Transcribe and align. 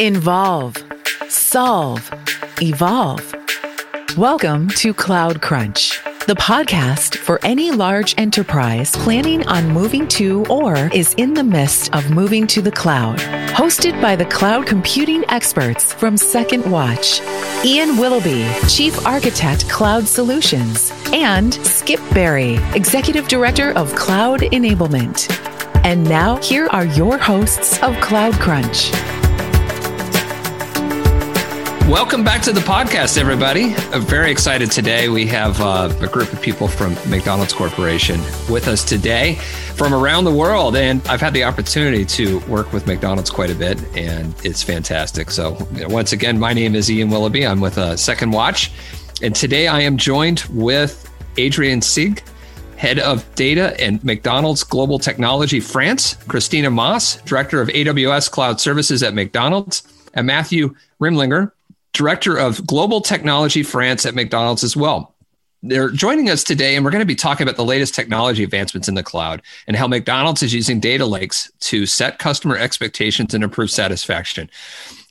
Involve, 0.00 0.76
solve, 1.28 2.10
evolve. 2.60 3.34
Welcome 4.16 4.68
to 4.70 4.92
Cloud 4.92 5.40
Crunch, 5.40 6.02
the 6.26 6.34
podcast 6.34 7.16
for 7.16 7.38
any 7.44 7.70
large 7.70 8.16
enterprise 8.18 8.96
planning 8.96 9.46
on 9.46 9.68
moving 9.68 10.08
to 10.08 10.44
or 10.46 10.90
is 10.92 11.14
in 11.14 11.34
the 11.34 11.44
midst 11.44 11.94
of 11.94 12.10
moving 12.10 12.48
to 12.48 12.60
the 12.60 12.72
cloud. 12.72 13.18
Hosted 13.50 14.00
by 14.02 14.16
the 14.16 14.24
cloud 14.24 14.66
computing 14.66 15.24
experts 15.28 15.92
from 15.92 16.16
Second 16.16 16.68
Watch, 16.68 17.20
Ian 17.64 17.98
Willoughby, 17.98 18.50
Chief 18.68 19.06
Architect 19.06 19.68
Cloud 19.68 20.08
Solutions, 20.08 20.90
and 21.12 21.54
Skip 21.64 22.00
Berry, 22.12 22.56
Executive 22.74 23.28
Director 23.28 23.70
of 23.74 23.94
Cloud 23.94 24.40
Enablement. 24.40 25.30
And 25.84 26.04
now, 26.04 26.36
here 26.36 26.68
are 26.68 26.86
your 26.86 27.18
hosts 27.18 27.82
of 27.82 27.94
Cloud 28.00 28.34
Crunch. 28.34 28.92
Welcome 31.92 32.24
back 32.24 32.40
to 32.44 32.54
the 32.54 32.60
podcast, 32.60 33.18
everybody. 33.18 33.74
I'm 33.92 34.00
very 34.00 34.30
excited 34.30 34.70
today. 34.70 35.10
We 35.10 35.26
have 35.26 35.60
uh, 35.60 35.94
a 36.00 36.06
group 36.06 36.32
of 36.32 36.40
people 36.40 36.66
from 36.66 36.94
McDonald's 37.06 37.52
Corporation 37.52 38.18
with 38.50 38.66
us 38.66 38.82
today 38.82 39.34
from 39.74 39.92
around 39.92 40.24
the 40.24 40.32
world. 40.32 40.74
And 40.74 41.06
I've 41.06 41.20
had 41.20 41.34
the 41.34 41.44
opportunity 41.44 42.06
to 42.06 42.40
work 42.48 42.72
with 42.72 42.86
McDonald's 42.86 43.28
quite 43.28 43.50
a 43.50 43.54
bit, 43.54 43.78
and 43.94 44.34
it's 44.42 44.62
fantastic. 44.62 45.30
So, 45.30 45.54
once 45.82 46.14
again, 46.14 46.38
my 46.40 46.54
name 46.54 46.74
is 46.74 46.90
Ian 46.90 47.10
Willoughby. 47.10 47.46
I'm 47.46 47.60
with 47.60 47.76
uh, 47.76 47.94
Second 47.94 48.30
Watch. 48.30 48.72
And 49.20 49.36
today 49.36 49.66
I 49.66 49.80
am 49.80 49.98
joined 49.98 50.44
with 50.48 51.10
Adrien 51.38 51.82
Sieg, 51.82 52.22
head 52.78 53.00
of 53.00 53.22
data 53.34 53.78
and 53.78 54.02
McDonald's 54.02 54.64
Global 54.64 54.98
Technology 54.98 55.60
France, 55.60 56.14
Christina 56.26 56.70
Moss, 56.70 57.16
director 57.16 57.60
of 57.60 57.68
AWS 57.68 58.30
Cloud 58.30 58.62
Services 58.62 59.02
at 59.02 59.12
McDonald's, 59.12 59.82
and 60.14 60.26
Matthew 60.26 60.74
Rimlinger, 60.98 61.52
director 61.92 62.36
of 62.36 62.66
Global 62.66 63.00
Technology 63.00 63.62
France 63.62 64.06
at 64.06 64.14
McDonald's 64.14 64.64
as 64.64 64.76
well. 64.76 65.14
They're 65.64 65.90
joining 65.90 66.28
us 66.28 66.42
today, 66.42 66.74
and 66.74 66.84
we're 66.84 66.90
going 66.90 67.02
to 67.02 67.06
be 67.06 67.14
talking 67.14 67.44
about 67.44 67.56
the 67.56 67.64
latest 67.64 67.94
technology 67.94 68.42
advancements 68.42 68.88
in 68.88 68.96
the 68.96 69.02
cloud 69.02 69.42
and 69.68 69.76
how 69.76 69.86
McDonald's 69.86 70.42
is 70.42 70.52
using 70.52 70.80
data 70.80 71.06
lakes 71.06 71.52
to 71.60 71.86
set 71.86 72.18
customer 72.18 72.56
expectations 72.56 73.32
and 73.32 73.44
improve 73.44 73.70
satisfaction. 73.70 74.50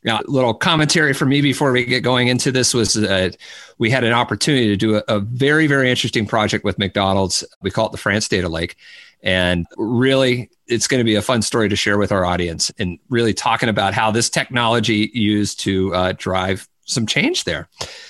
Now, 0.04 0.20
a 0.20 0.30
little 0.30 0.54
commentary 0.54 1.14
from 1.14 1.30
me 1.30 1.40
before 1.42 1.72
we 1.72 1.86
get 1.86 2.02
going 2.02 2.28
into 2.28 2.52
this 2.52 2.73
was 2.73 2.95
that 2.95 3.38
we 3.78 3.90
had 3.90 4.04
an 4.04 4.12
opportunity 4.12 4.68
to 4.68 4.76
do 4.76 4.98
a, 4.98 5.04
a 5.08 5.20
very, 5.20 5.68
very 5.68 5.90
interesting 5.90 6.26
project 6.26 6.66
with 6.66 6.78
McDonald's. 6.78 7.45
We 7.62 7.72
call 7.72 7.86
it 7.86 7.94
the 7.94 7.98
France 7.98 8.28
Data 8.28 8.50
Lake. 8.50 8.76
And 9.23 9.68
really, 9.78 10.50
it's 10.68 10.88
going 10.88 11.00
to 11.00 11.06
be 11.06 11.16
a 11.16 11.22
fun 11.22 11.44
story 11.44 11.70
to 11.70 11.76
share 11.76 11.98
with 11.98 12.12
our 12.12 12.26
audience 12.26 12.72
and 12.80 12.98
really 13.10 13.34
talking 13.34 13.70
about 13.70 13.94
how 13.94 14.10
this 14.12 14.30
technology 14.30 15.12
used 15.14 15.60
to 15.62 15.94
uh, 15.94 16.14
drive 16.18 16.68
some 16.86 17.06
change 17.06 17.44
there. 17.44 17.70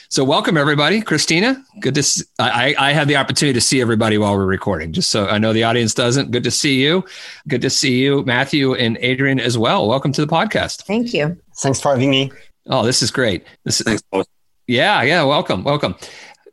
So, 0.10 0.24
welcome 0.24 0.58
everybody, 0.58 1.02
Christina. 1.02 1.64
Good 1.80 1.96
to. 1.96 2.04
See, 2.04 2.24
I 2.40 2.76
I 2.78 2.92
had 2.92 3.08
the 3.08 3.16
opportunity 3.16 3.54
to 3.54 3.62
see 3.62 3.82
everybody 3.82 4.18
while 4.18 4.36
we're 4.36 4.46
recording, 4.46 4.94
just 4.94 5.10
so 5.10 5.28
I 5.28 5.38
know 5.38 5.54
the 5.54 5.64
audience 5.64 5.94
doesn't. 5.94 6.32
Good 6.32 6.44
to 6.44 6.52
see 6.52 6.82
you. 6.82 7.04
Good 7.48 7.62
to 7.62 7.70
see 7.70 8.00
you, 8.00 8.24
Matthew 8.24 8.74
and 8.74 8.98
Adrien 8.98 9.40
as 9.40 9.58
well. 9.58 9.88
Welcome 9.88 10.12
to 10.14 10.26
the 10.26 10.32
podcast. 10.32 10.84
Thank 10.84 11.14
you. 11.14 11.38
Thanks 11.58 11.80
for 11.80 11.90
having 11.90 12.10
me. 12.10 12.32
Oh, 12.68 12.86
this 12.86 13.02
is 13.02 13.12
great. 13.12 13.46
This 13.64 13.82
is, 13.82 14.02
Thanks, 14.12 14.30
yeah, 14.68 15.02
yeah. 15.02 15.24
Welcome, 15.24 15.64
welcome. 15.64 15.96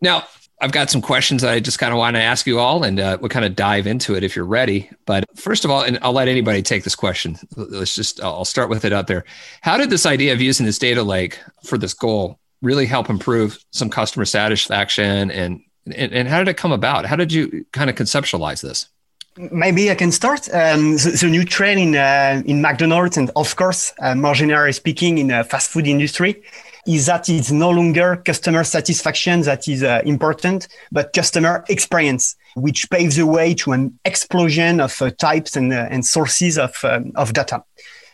Now, 0.01 0.25
I've 0.61 0.73
got 0.73 0.91
some 0.91 1.01
questions 1.01 1.43
that 1.43 1.53
I 1.53 1.61
just 1.61 1.79
kind 1.79 1.93
of 1.93 1.99
want 1.99 2.17
to 2.17 2.23
ask 2.23 2.47
you 2.47 2.59
all, 2.59 2.83
and 2.83 2.99
uh, 2.99 3.19
we'll 3.21 3.29
kind 3.29 3.45
of 3.45 3.55
dive 3.55 3.87
into 3.87 4.17
it 4.17 4.25
if 4.25 4.35
you're 4.35 4.45
ready. 4.45 4.91
But 5.07 5.25
first 5.37 5.65
of 5.65 5.71
all, 5.71 5.83
and 5.83 5.99
I'll 6.03 6.13
let 6.13 6.27
anybody 6.27 6.63
take 6.63 6.83
this 6.83 6.97
question. 6.97 7.39
Let's 7.57 7.95
just, 7.95 8.21
I'll 8.23 8.45
start 8.45 8.69
with 8.69 8.85
it 8.85 8.93
out 8.93 9.07
there. 9.07 9.25
How 9.61 9.77
did 9.77 9.91
this 9.91 10.05
idea 10.05 10.33
of 10.33 10.41
using 10.41 10.67
this 10.67 10.79
data 10.79 11.03
lake 11.03 11.39
for 11.63 11.79
this 11.79 11.95
goal 11.95 12.41
really 12.61 12.87
help 12.87 13.09
improve 13.09 13.65
some 13.71 13.89
customer 13.89 14.25
satisfaction? 14.25 15.31
And, 15.31 15.63
and, 15.95 16.13
and 16.13 16.29
how 16.29 16.39
did 16.39 16.49
it 16.49 16.57
come 16.57 16.73
about? 16.73 17.07
How 17.07 17.15
did 17.15 17.33
you 17.33 17.65
kind 17.73 17.89
of 17.89 17.95
conceptualize 17.95 18.61
this? 18.61 18.89
Maybe 19.37 19.89
I 19.93 19.95
can 19.95 20.11
start. 20.11 20.49
Um, 20.53 20.97
the, 20.97 21.29
new 21.31 21.45
trend 21.45 21.79
in 21.79 21.95
uh, 21.95 22.43
in 22.45 22.61
McDonald's 22.61 23.17
and 23.17 23.31
of 23.37 23.55
course, 23.55 23.93
uh, 24.01 24.17
more 24.17 24.35
speaking, 24.73 25.19
in 25.19 25.29
the 25.29 25.45
fast 25.45 25.71
food 25.71 25.87
industry, 25.87 26.43
is 26.87 27.07
that 27.07 27.29
it's 27.29 27.51
no 27.51 27.71
longer 27.71 28.17
customer 28.25 28.65
satisfaction 28.65 29.43
that 29.43 29.69
is 29.69 29.83
uh, 29.83 30.03
important, 30.05 30.69
but 30.93 31.13
customer 31.13 31.65
experience, 31.69 32.37
which 32.57 32.89
paves 32.91 33.17
the 33.17 33.27
way 33.27 33.55
to 33.55 33.73
an 33.73 33.99
explosion 34.05 34.81
of 34.81 35.01
uh, 35.03 35.11
types 35.11 35.57
and, 35.57 35.73
uh, 35.73 35.89
and 35.91 36.05
sources 36.05 36.59
of, 36.59 36.77
um, 36.85 37.13
of 37.15 37.33
data. 37.33 37.63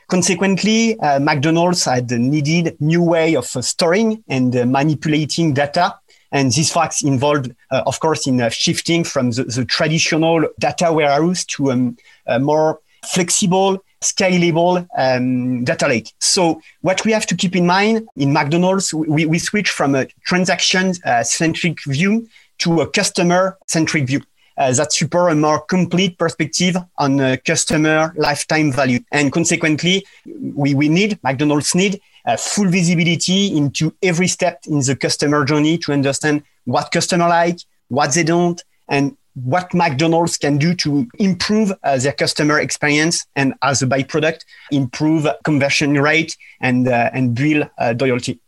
Consequently, 0.09 0.99
uh, 1.01 1.19
McDonald's 1.19 1.85
had 1.85 2.11
needed 2.11 2.77
new 2.81 3.03
way 3.03 3.35
of 3.35 3.57
uh, 3.57 3.63
storing 3.63 4.23
and 4.29 4.55
uh, 4.55 4.67
manipulating 4.67 5.55
data. 5.55 5.95
And 6.31 6.51
these 6.51 6.73
facts 6.73 7.05
involved, 7.05 7.55
of 7.71 8.01
course, 8.01 8.27
in 8.27 8.51
shifting 8.51 9.05
from 9.05 9.31
the, 9.31 9.45
the, 9.45 9.65
traditional 9.65 10.45
data 10.59 10.93
warehouse 10.93 11.45
to 11.45 11.71
um, 11.71 11.97
a 12.27 12.41
more 12.41 12.81
flexible 13.05 13.85
scalable 14.05 14.87
um, 14.97 15.65
data 15.65 15.89
lake. 15.89 16.13
So 16.21 16.61
what 16.83 17.05
we 17.05 17.13
have 17.13 17.27
to 17.27 17.37
keep 17.37 17.57
in 17.57 17.67
mind 17.67 18.07
in 18.17 18.33
McDonald's, 18.33 18.93
we, 18.95 19.27
we 19.27 19.39
switch 19.39 19.71
from 19.71 19.95
a 19.95 20.07
transaction 20.27 20.93
uh, 21.05 21.23
centric 21.23 21.79
view 21.85 22.29
to 22.59 22.81
a 22.81 22.87
customer 22.87 23.59
centric 23.67 24.07
view. 24.07 24.21
Uh, 24.57 24.73
that 24.73 24.93
support 24.93 25.33
a 25.33 25.35
more 25.35 25.61
complete 25.63 26.17
perspective 26.17 26.77
on 26.99 27.21
uh, 27.21 27.37
customer 27.45 28.15
lifetime 28.17 28.71
value. 28.71 29.01
And 29.11 29.33
consequently, 29.33 30.07
we, 30.25 30.75
we 30.75 30.89
need, 30.89 31.19
McDonald's 31.25 31.75
need, 31.75 32.01
uh, 32.25 32.37
full 32.37 32.69
visibility 32.69 33.57
into 33.57 33.93
every 34.01 34.29
step 34.29 34.61
in 34.69 34.79
the 34.79 34.95
customer 34.95 35.45
journey 35.45 35.77
to 35.79 35.93
understand 35.93 36.45
what 36.67 36.93
customer 36.93 37.29
like, 37.29 37.59
what 37.89 38.15
they 38.15 38.23
don't, 38.23 38.63
and 38.89 39.17
what 39.35 39.75
McDonald's 39.75 40.37
can 40.37 40.59
do 40.59 40.75
to 40.75 41.07
improve 41.19 41.73
uh, 41.83 41.99
their 41.99 42.13
customer 42.13 42.59
experience 42.61 43.27
and 43.37 43.55
as 43.63 43.83
a 43.83 43.87
byproduct, 43.87 44.45
improve 44.71 45.27
conversion 45.45 45.95
rate 45.95 46.37
and, 46.61 46.89
uh, 46.89 47.11
and 47.13 47.35
build 47.35 47.69
uh, 47.79 47.95
loyalty. 48.01 48.41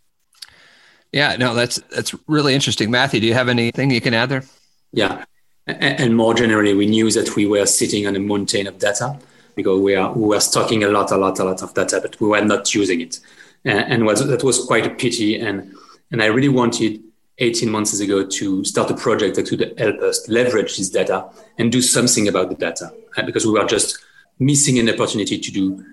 Yeah, 1.12 1.36
no, 1.36 1.54
that's, 1.54 1.76
that's 1.90 2.14
really 2.26 2.54
interesting. 2.54 2.90
Matthew, 2.90 3.20
do 3.20 3.26
you 3.26 3.34
have 3.34 3.48
anything 3.48 3.90
you 3.90 4.00
can 4.00 4.14
add 4.14 4.28
there? 4.28 4.44
Yeah. 4.92 5.24
And 5.66 6.16
more 6.16 6.32
generally, 6.32 6.74
we 6.74 6.86
knew 6.86 7.10
that 7.10 7.34
we 7.34 7.44
were 7.46 7.66
sitting 7.66 8.06
on 8.06 8.14
a 8.14 8.20
mountain 8.20 8.68
of 8.68 8.78
data 8.78 9.18
because 9.56 9.80
we 9.80 9.96
are 9.96 10.12
we 10.12 10.28
were 10.28 10.38
stocking 10.38 10.84
a 10.84 10.88
lot, 10.88 11.10
a 11.10 11.16
lot, 11.16 11.40
a 11.40 11.44
lot 11.44 11.60
of 11.60 11.74
data, 11.74 11.98
but 12.00 12.20
we 12.20 12.28
were 12.28 12.40
not 12.40 12.72
using 12.72 13.00
it, 13.00 13.18
and, 13.64 13.92
and 13.92 14.06
was, 14.06 14.24
that 14.24 14.44
was 14.44 14.64
quite 14.64 14.86
a 14.86 14.90
pity. 14.90 15.40
And 15.40 15.74
and 16.12 16.22
I 16.22 16.26
really 16.26 16.48
wanted 16.48 17.02
18 17.38 17.70
months 17.70 17.98
ago 18.00 18.26
to 18.26 18.64
start 18.64 18.90
a 18.90 18.94
project 18.94 19.36
that 19.36 19.50
would 19.50 19.78
help 19.78 20.00
us 20.00 20.28
leverage 20.28 20.76
this 20.76 20.90
data 20.90 21.28
and 21.58 21.70
do 21.70 21.82
something 21.82 22.28
about 22.28 22.48
the 22.48 22.54
data 22.54 22.90
uh, 23.16 23.22
because 23.22 23.46
we 23.46 23.52
were 23.52 23.64
just 23.64 23.98
missing 24.38 24.78
an 24.78 24.88
opportunity 24.88 25.38
to 25.38 25.50
do 25.50 25.84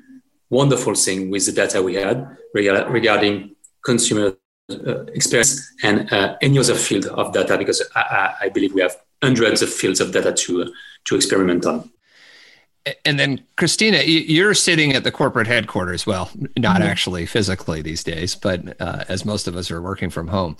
wonderful 0.49 0.93
thing 0.93 1.29
with 1.29 1.45
the 1.45 1.51
data 1.51 1.81
we 1.81 1.95
had 1.95 2.37
regarding 2.53 3.55
consumer 3.83 4.33
uh, 4.71 5.03
experience 5.07 5.73
and 5.83 6.11
uh, 6.13 6.37
any 6.41 6.57
other 6.57 6.75
field 6.75 7.05
of 7.07 7.33
data 7.33 7.57
because 7.57 7.81
I, 7.95 8.35
I, 8.41 8.49
believe 8.49 8.73
we 8.73 8.81
have 8.81 8.95
hundreds 9.21 9.61
of 9.61 9.73
fields 9.73 9.99
of 9.99 10.13
data 10.13 10.31
to, 10.31 10.63
uh, 10.63 10.67
to 11.05 11.15
experiment 11.15 11.65
on. 11.65 11.89
And 13.03 13.19
then, 13.19 13.43
Christina, 13.57 14.01
you're 14.03 14.53
sitting 14.53 14.93
at 14.93 15.03
the 15.03 15.11
corporate 15.11 15.47
headquarters. 15.47 16.05
Well, 16.05 16.29
not 16.57 16.75
mm-hmm. 16.75 16.83
actually 16.83 17.25
physically 17.25 17.81
these 17.81 18.03
days, 18.03 18.35
but 18.35 18.79
uh, 18.81 19.05
as 19.09 19.25
most 19.25 19.47
of 19.47 19.55
us 19.55 19.71
are 19.71 19.81
working 19.81 20.09
from 20.09 20.27
home 20.27 20.57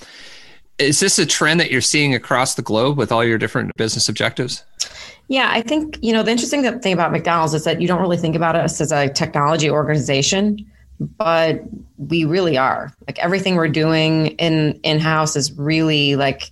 is 0.78 1.00
this 1.00 1.20
a 1.20 1.26
trend 1.26 1.60
that 1.60 1.72
you're 1.72 1.82
seeing 1.82 2.14
across 2.14 2.56
the 2.56 2.62
globe 2.62 2.98
with 2.98 3.12
all 3.12 3.24
your 3.24 3.38
different 3.38 3.72
business 3.78 4.10
objectives? 4.10 4.64
Yeah, 5.28 5.50
I 5.52 5.62
think, 5.62 5.98
you 6.02 6.12
know, 6.12 6.24
the 6.24 6.32
interesting 6.32 6.80
thing 6.82 6.94
about 6.94 7.12
McDonald's 7.12 7.54
is 7.54 7.64
that 7.64 7.82
you 7.82 7.88
don't 7.88 8.02
really 8.02 8.18
think 8.18 8.36
about 8.36 8.56
us 8.56 8.82
as 8.82 8.92
a 8.92 9.08
technology 9.10 9.70
organization, 9.70 10.70
but 11.00 11.62
we 11.98 12.26
really 12.26 12.58
are. 12.58 12.94
Like 13.08 13.20
everything 13.20 13.56
we're 13.56 13.70
doing 13.70 14.28
in 14.38 14.80
in-house 14.84 15.36
is 15.36 15.54
really 15.54 16.16
like 16.16 16.52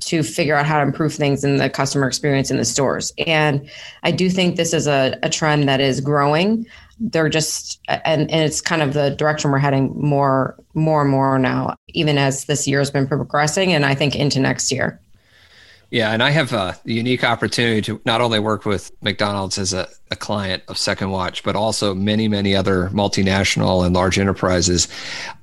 to 0.00 0.22
figure 0.22 0.54
out 0.54 0.66
how 0.66 0.78
to 0.78 0.82
improve 0.82 1.14
things 1.14 1.44
in 1.44 1.58
the 1.58 1.68
customer 1.68 2.06
experience 2.06 2.50
in 2.50 2.56
the 2.56 2.64
stores. 2.64 3.12
And 3.26 3.68
I 4.02 4.10
do 4.10 4.30
think 4.30 4.56
this 4.56 4.72
is 4.72 4.86
a, 4.86 5.18
a 5.22 5.28
trend 5.28 5.68
that 5.68 5.80
is 5.80 6.00
growing 6.00 6.66
they're 7.00 7.28
just 7.28 7.80
and, 7.88 8.30
and 8.30 8.44
it's 8.44 8.60
kind 8.60 8.82
of 8.82 8.92
the 8.92 9.10
direction 9.10 9.50
we're 9.50 9.58
heading 9.58 9.92
more 9.98 10.56
more 10.74 11.00
and 11.00 11.10
more 11.10 11.38
now 11.38 11.74
even 11.88 12.18
as 12.18 12.44
this 12.44 12.68
year 12.68 12.78
has 12.78 12.90
been 12.90 13.06
progressing 13.06 13.72
and 13.72 13.86
i 13.86 13.94
think 13.94 14.14
into 14.14 14.38
next 14.38 14.70
year. 14.70 15.00
Yeah 15.90 16.12
and 16.12 16.22
i 16.22 16.30
have 16.30 16.52
a 16.52 16.78
unique 16.84 17.24
opportunity 17.24 17.80
to 17.82 18.00
not 18.04 18.20
only 18.20 18.38
work 18.38 18.64
with 18.64 18.92
mcdonald's 19.02 19.58
as 19.58 19.72
a, 19.72 19.88
a 20.10 20.16
client 20.16 20.62
of 20.68 20.76
second 20.76 21.10
watch 21.10 21.42
but 21.42 21.56
also 21.56 21.94
many 21.94 22.28
many 22.28 22.54
other 22.54 22.90
multinational 22.90 23.84
and 23.84 23.94
large 23.94 24.18
enterprises. 24.18 24.86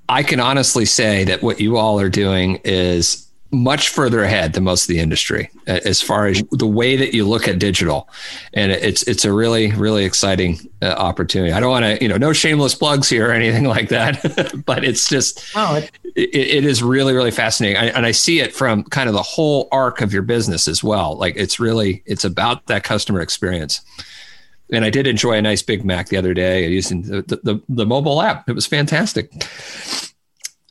I 0.09 0.23
can 0.23 0.39
honestly 0.39 0.85
say 0.85 1.25
that 1.25 1.43
what 1.43 1.59
you 1.59 1.75
all 1.75 1.99
are 1.99 2.07
doing 2.07 2.61
is 2.63 3.26
much 3.51 3.89
further 3.89 4.23
ahead 4.23 4.53
than 4.53 4.63
most 4.63 4.83
of 4.83 4.87
the 4.89 4.99
industry 4.99 5.49
as 5.67 6.01
far 6.01 6.27
as 6.27 6.43
the 6.51 6.67
way 6.67 6.97
that 6.97 7.13
you 7.13 7.25
look 7.25 7.47
at 7.47 7.59
digital. 7.59 8.09
And 8.53 8.71
it's 8.71 9.03
it's 9.03 9.23
a 9.23 9.31
really 9.31 9.71
really 9.71 10.03
exciting 10.03 10.59
uh, 10.81 10.87
opportunity. 10.87 11.53
I 11.53 11.59
don't 11.59 11.71
want 11.71 11.85
to 11.85 12.03
you 12.03 12.09
know 12.09 12.17
no 12.17 12.33
shameless 12.33 12.75
plugs 12.75 13.09
here 13.09 13.29
or 13.29 13.31
anything 13.31 13.63
like 13.77 13.89
that 13.89 14.61
but 14.65 14.83
it's 14.83 15.07
just 15.07 15.45
oh, 15.55 15.77
it, 15.77 15.89
it 16.15 16.65
is 16.65 16.83
really 16.83 17.13
really 17.13 17.31
fascinating. 17.31 17.77
I, 17.77 17.85
and 17.87 18.05
i 18.05 18.11
see 18.11 18.39
it 18.39 18.53
from 18.53 18.83
kind 18.83 19.07
of 19.07 19.13
the 19.13 19.23
whole 19.23 19.67
arc 19.71 20.01
of 20.01 20.11
your 20.11 20.23
business 20.23 20.67
as 20.67 20.83
well. 20.83 21.15
Like 21.17 21.35
it's 21.37 21.59
really 21.59 22.03
it's 22.05 22.25
about 22.25 22.67
that 22.67 22.83
customer 22.83 23.21
experience. 23.21 23.81
And 24.73 24.83
i 24.83 24.89
did 24.89 25.07
enjoy 25.07 25.33
a 25.33 25.41
nice 25.41 25.61
big 25.61 25.85
mac 25.85 26.09
the 26.09 26.17
other 26.17 26.33
day 26.33 26.67
using 26.67 27.03
the, 27.03 27.21
the, 27.21 27.61
the 27.69 27.85
mobile 27.85 28.21
app. 28.21 28.49
It 28.49 28.53
was 28.53 28.67
fantastic. 28.67 29.31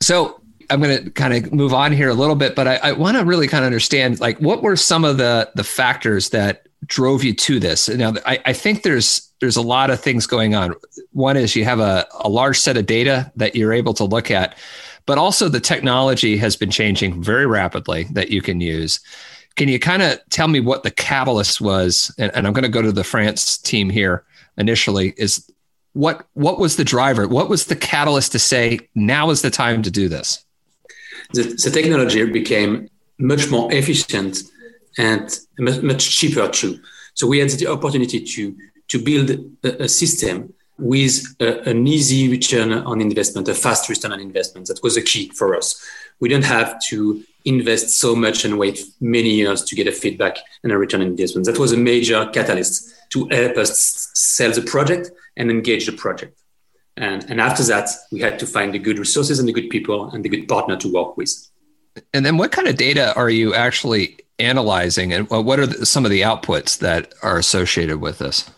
So 0.01 0.41
I'm 0.69 0.81
going 0.81 1.03
to 1.03 1.09
kind 1.11 1.33
of 1.33 1.53
move 1.53 1.73
on 1.73 1.91
here 1.91 2.09
a 2.09 2.13
little 2.13 2.35
bit, 2.35 2.55
but 2.55 2.67
I, 2.67 2.75
I 2.77 2.91
want 2.93 3.17
to 3.17 3.25
really 3.25 3.47
kind 3.47 3.63
of 3.63 3.67
understand 3.67 4.19
like 4.19 4.37
what 4.39 4.61
were 4.61 4.75
some 4.75 5.05
of 5.05 5.17
the 5.17 5.49
the 5.55 5.63
factors 5.63 6.29
that 6.29 6.67
drove 6.85 7.23
you 7.23 7.33
to 7.33 7.59
this. 7.59 7.89
Now, 7.89 8.13
I, 8.25 8.39
I 8.45 8.53
think 8.53 8.83
there's 8.83 9.31
there's 9.39 9.55
a 9.55 9.61
lot 9.61 9.89
of 9.89 9.99
things 9.99 10.25
going 10.25 10.55
on. 10.55 10.73
One 11.11 11.37
is 11.37 11.55
you 11.55 11.63
have 11.65 11.79
a, 11.79 12.07
a 12.19 12.29
large 12.29 12.59
set 12.59 12.77
of 12.77 12.85
data 12.85 13.31
that 13.35 13.55
you're 13.55 13.73
able 13.73 13.93
to 13.95 14.03
look 14.03 14.31
at, 14.31 14.57
but 15.05 15.17
also 15.17 15.47
the 15.47 15.59
technology 15.59 16.37
has 16.37 16.55
been 16.55 16.71
changing 16.71 17.21
very 17.21 17.45
rapidly 17.45 18.05
that 18.11 18.29
you 18.29 18.41
can 18.41 18.61
use. 18.61 18.99
Can 19.55 19.69
you 19.69 19.79
kind 19.79 20.01
of 20.01 20.19
tell 20.29 20.47
me 20.47 20.59
what 20.59 20.83
the 20.83 20.91
catalyst 20.91 21.61
was? 21.61 22.13
And, 22.17 22.31
and 22.35 22.45
I'm 22.45 22.53
going 22.53 22.63
to 22.63 22.69
go 22.69 22.81
to 22.81 22.91
the 22.91 23.03
France 23.03 23.57
team 23.57 23.89
here 23.89 24.23
initially. 24.57 25.13
Is 25.17 25.51
what 25.93 26.27
what 26.33 26.59
was 26.59 26.75
the 26.75 26.83
driver? 26.83 27.27
What 27.27 27.49
was 27.49 27.65
the 27.65 27.75
catalyst 27.75 28.33
to 28.33 28.39
say 28.39 28.79
now 28.93 29.29
is 29.31 29.41
the 29.41 29.49
time 29.49 29.81
to 29.83 29.91
do 29.91 30.09
this? 30.09 30.43
The, 31.33 31.43
the 31.43 31.71
technology 31.71 32.25
became 32.25 32.89
much 33.17 33.49
more 33.49 33.71
efficient 33.73 34.43
and 34.97 35.39
much, 35.59 35.81
much 35.81 36.09
cheaper 36.09 36.47
too. 36.47 36.79
So 37.13 37.27
we 37.27 37.39
had 37.39 37.49
the 37.49 37.67
opportunity 37.67 38.19
to 38.21 38.55
to 38.89 39.03
build 39.03 39.29
a, 39.63 39.83
a 39.83 39.89
system 39.89 40.53
with 40.77 41.35
a, 41.39 41.69
an 41.69 41.87
easy 41.87 42.29
return 42.29 42.71
on 42.71 43.01
investment, 43.01 43.47
a 43.47 43.53
fast 43.53 43.89
return 43.89 44.13
on 44.13 44.19
investment. 44.19 44.67
That 44.67 44.81
was 44.83 44.95
a 44.95 45.01
key 45.01 45.29
for 45.29 45.55
us. 45.55 45.83
We 46.19 46.29
don't 46.29 46.45
have 46.45 46.79
to 46.89 47.23
invest 47.45 47.89
so 47.99 48.15
much 48.15 48.45
and 48.45 48.57
wait 48.57 48.81
many 48.99 49.29
years 49.29 49.63
to 49.63 49.75
get 49.75 49.87
a 49.87 49.91
feedback 49.91 50.37
and 50.63 50.71
a 50.71 50.77
return 50.77 51.01
on 51.01 51.07
investment. 51.07 51.47
That 51.47 51.59
was 51.59 51.71
a 51.71 51.77
major 51.77 52.25
catalyst 52.33 52.93
to 53.11 53.27
help 53.31 53.57
us 53.57 54.09
sell 54.13 54.51
the 54.51 54.61
project 54.61 55.11
and 55.35 55.49
engage 55.49 55.85
the 55.85 55.93
project. 55.93 56.36
And, 56.97 57.23
and 57.29 57.39
after 57.39 57.63
that, 57.63 57.89
we 58.11 58.19
had 58.19 58.39
to 58.39 58.47
find 58.47 58.73
the 58.73 58.79
good 58.79 58.97
resources 58.99 59.39
and 59.39 59.47
the 59.47 59.53
good 59.53 59.69
people 59.69 60.09
and 60.09 60.25
the 60.25 60.29
good 60.29 60.47
partner 60.47 60.75
to 60.77 60.91
work 60.91 61.15
with. 61.15 61.31
And 62.13 62.25
then 62.25 62.37
what 62.37 62.51
kind 62.51 62.67
of 62.67 62.75
data 62.75 63.13
are 63.15 63.29
you 63.29 63.53
actually 63.53 64.17
analyzing 64.39 65.13
and 65.13 65.29
what 65.29 65.59
are 65.59 65.65
the, 65.65 65.85
some 65.85 66.05
of 66.05 66.11
the 66.11 66.21
outputs 66.21 66.79
that 66.79 67.13
are 67.23 67.37
associated 67.37 68.01
with 68.01 68.19
this? 68.19 68.49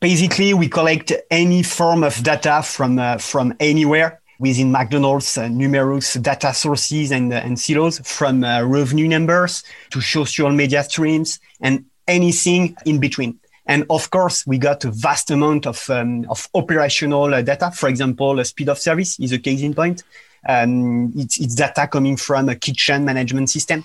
Basically, 0.00 0.54
we 0.54 0.68
collect 0.68 1.12
any 1.30 1.62
form 1.62 2.04
of 2.04 2.22
data 2.22 2.62
from, 2.62 2.98
uh, 2.98 3.18
from 3.18 3.54
anywhere 3.58 4.20
within 4.38 4.70
McDonald's 4.70 5.36
uh, 5.36 5.48
numerous 5.48 6.14
data 6.14 6.54
sources 6.54 7.10
and, 7.10 7.32
uh, 7.32 7.36
and 7.36 7.58
silos 7.58 7.98
from 8.04 8.44
uh, 8.44 8.62
revenue 8.62 9.08
numbers 9.08 9.64
to 9.90 10.00
social 10.00 10.50
media 10.50 10.84
streams 10.84 11.40
and 11.60 11.84
anything 12.06 12.76
in 12.86 13.00
between. 13.00 13.38
And 13.68 13.84
of 13.90 14.10
course, 14.10 14.46
we 14.46 14.56
got 14.56 14.84
a 14.84 14.90
vast 14.90 15.30
amount 15.30 15.66
of, 15.66 15.88
um, 15.90 16.26
of 16.30 16.48
operational 16.54 17.34
uh, 17.34 17.42
data. 17.42 17.70
For 17.70 17.88
example, 17.90 18.42
speed 18.44 18.70
of 18.70 18.78
service 18.78 19.20
is 19.20 19.32
a 19.32 19.38
case 19.38 19.60
in 19.60 19.74
point. 19.74 20.02
Um, 20.48 21.12
it's, 21.14 21.38
it's, 21.38 21.54
data 21.54 21.86
coming 21.86 22.16
from 22.16 22.48
a 22.48 22.56
kitchen 22.56 23.04
management 23.04 23.50
system. 23.50 23.84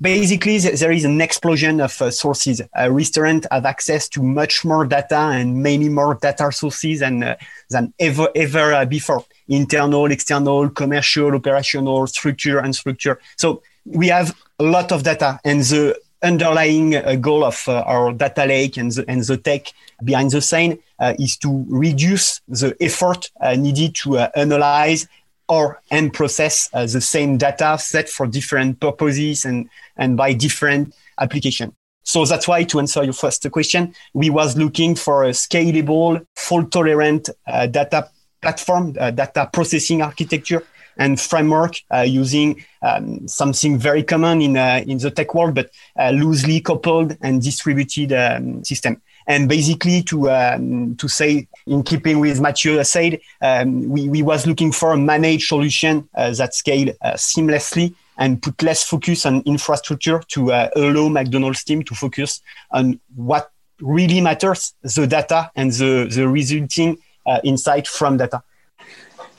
Basically, 0.00 0.58
there 0.58 0.92
is 0.92 1.04
an 1.04 1.20
explosion 1.20 1.80
of 1.80 2.00
uh, 2.02 2.10
sources. 2.10 2.60
A 2.74 2.92
restaurant 2.92 3.46
have 3.50 3.64
access 3.64 4.08
to 4.10 4.22
much 4.22 4.64
more 4.64 4.84
data 4.84 5.16
and 5.16 5.62
many 5.62 5.88
more 5.88 6.16
data 6.20 6.52
sources 6.52 7.00
than, 7.00 7.22
uh, 7.22 7.36
than 7.70 7.94
ever, 7.98 8.28
ever 8.34 8.74
uh, 8.74 8.84
before. 8.84 9.24
Internal, 9.48 10.10
external, 10.12 10.68
commercial, 10.68 11.34
operational, 11.34 12.06
structure, 12.06 12.58
and 12.58 12.76
structure. 12.76 13.18
So 13.36 13.62
we 13.84 14.08
have 14.08 14.36
a 14.58 14.64
lot 14.64 14.92
of 14.92 15.02
data 15.02 15.40
and 15.44 15.62
the 15.62 15.98
underlying 16.22 16.96
uh, 16.96 17.14
goal 17.16 17.44
of 17.44 17.62
uh, 17.66 17.82
our 17.86 18.12
data 18.12 18.44
lake 18.44 18.76
and 18.76 18.92
the, 18.92 19.04
and 19.08 19.22
the 19.24 19.36
tech 19.36 19.72
behind 20.04 20.30
the 20.30 20.40
scene 20.40 20.78
uh, 20.98 21.14
is 21.18 21.36
to 21.36 21.64
reduce 21.68 22.40
the 22.48 22.76
effort 22.80 23.30
needed 23.56 23.94
to 23.94 24.18
analyze 24.36 25.06
or 25.50 25.82
and 25.90 26.12
process 26.14 26.70
uh, 26.72 26.86
the 26.86 27.00
same 27.00 27.36
data 27.36 27.76
set 27.76 28.08
for 28.08 28.26
different 28.28 28.78
purposes 28.78 29.44
and, 29.44 29.68
and 29.96 30.16
by 30.16 30.32
different 30.32 30.94
application. 31.18 31.74
So 32.04 32.24
that's 32.24 32.46
why 32.46 32.62
to 32.64 32.78
answer 32.78 33.02
your 33.02 33.12
first 33.12 33.50
question, 33.50 33.94
we 34.14 34.30
was 34.30 34.56
looking 34.56 34.94
for 34.94 35.24
a 35.24 35.30
scalable, 35.30 36.24
fault 36.36 36.70
tolerant 36.70 37.28
uh, 37.46 37.66
data 37.66 38.08
platform, 38.40 38.96
uh, 38.98 39.10
data 39.10 39.50
processing 39.52 40.02
architecture 40.02 40.64
and 41.00 41.18
framework 41.18 41.74
uh, 41.92 42.02
using 42.02 42.62
um, 42.82 43.26
something 43.26 43.78
very 43.78 44.04
common 44.04 44.42
in 44.42 44.56
uh, 44.56 44.84
in 44.86 44.98
the 44.98 45.10
tech 45.10 45.34
world, 45.34 45.54
but 45.54 45.70
uh, 45.98 46.10
loosely 46.10 46.60
coupled 46.60 47.16
and 47.22 47.42
distributed 47.42 48.12
um, 48.12 48.62
system. 48.62 49.00
And 49.26 49.48
basically, 49.48 50.02
to 50.04 50.30
um, 50.30 50.96
to 50.96 51.08
say 51.08 51.48
in 51.66 51.82
keeping 51.82 52.20
with 52.20 52.40
Mathieu 52.40 52.84
said, 52.84 53.20
um, 53.40 53.88
we, 53.88 54.08
we 54.08 54.22
was 54.22 54.46
looking 54.46 54.72
for 54.72 54.92
a 54.92 54.96
managed 54.96 55.48
solution 55.48 56.08
uh, 56.14 56.32
that 56.34 56.54
scale 56.54 56.90
uh, 57.00 57.14
seamlessly 57.14 57.94
and 58.18 58.42
put 58.42 58.62
less 58.62 58.84
focus 58.84 59.24
on 59.24 59.42
infrastructure 59.46 60.20
to 60.28 60.52
uh, 60.52 60.68
allow 60.76 61.08
McDonald's 61.08 61.64
team 61.64 61.82
to 61.84 61.94
focus 61.94 62.42
on 62.70 63.00
what 63.14 63.50
really 63.80 64.20
matters, 64.20 64.74
the 64.82 65.06
data 65.06 65.50
and 65.56 65.72
the, 65.72 66.06
the 66.14 66.28
resulting 66.28 66.98
insight 67.44 67.86
from 67.86 68.16
data. 68.16 68.42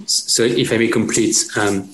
So 0.07 0.44
if 0.44 0.71
I 0.71 0.77
may 0.77 0.88
complete, 0.88 1.36
um, 1.57 1.89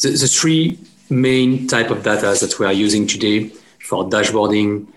the, 0.00 0.10
the, 0.10 0.28
three 0.28 0.78
main 1.10 1.66
type 1.66 1.90
of 1.90 2.02
data 2.02 2.36
that 2.40 2.58
we 2.58 2.66
are 2.66 2.72
using 2.72 3.06
today 3.06 3.50
for 3.80 4.04
dashboarding 4.08 4.88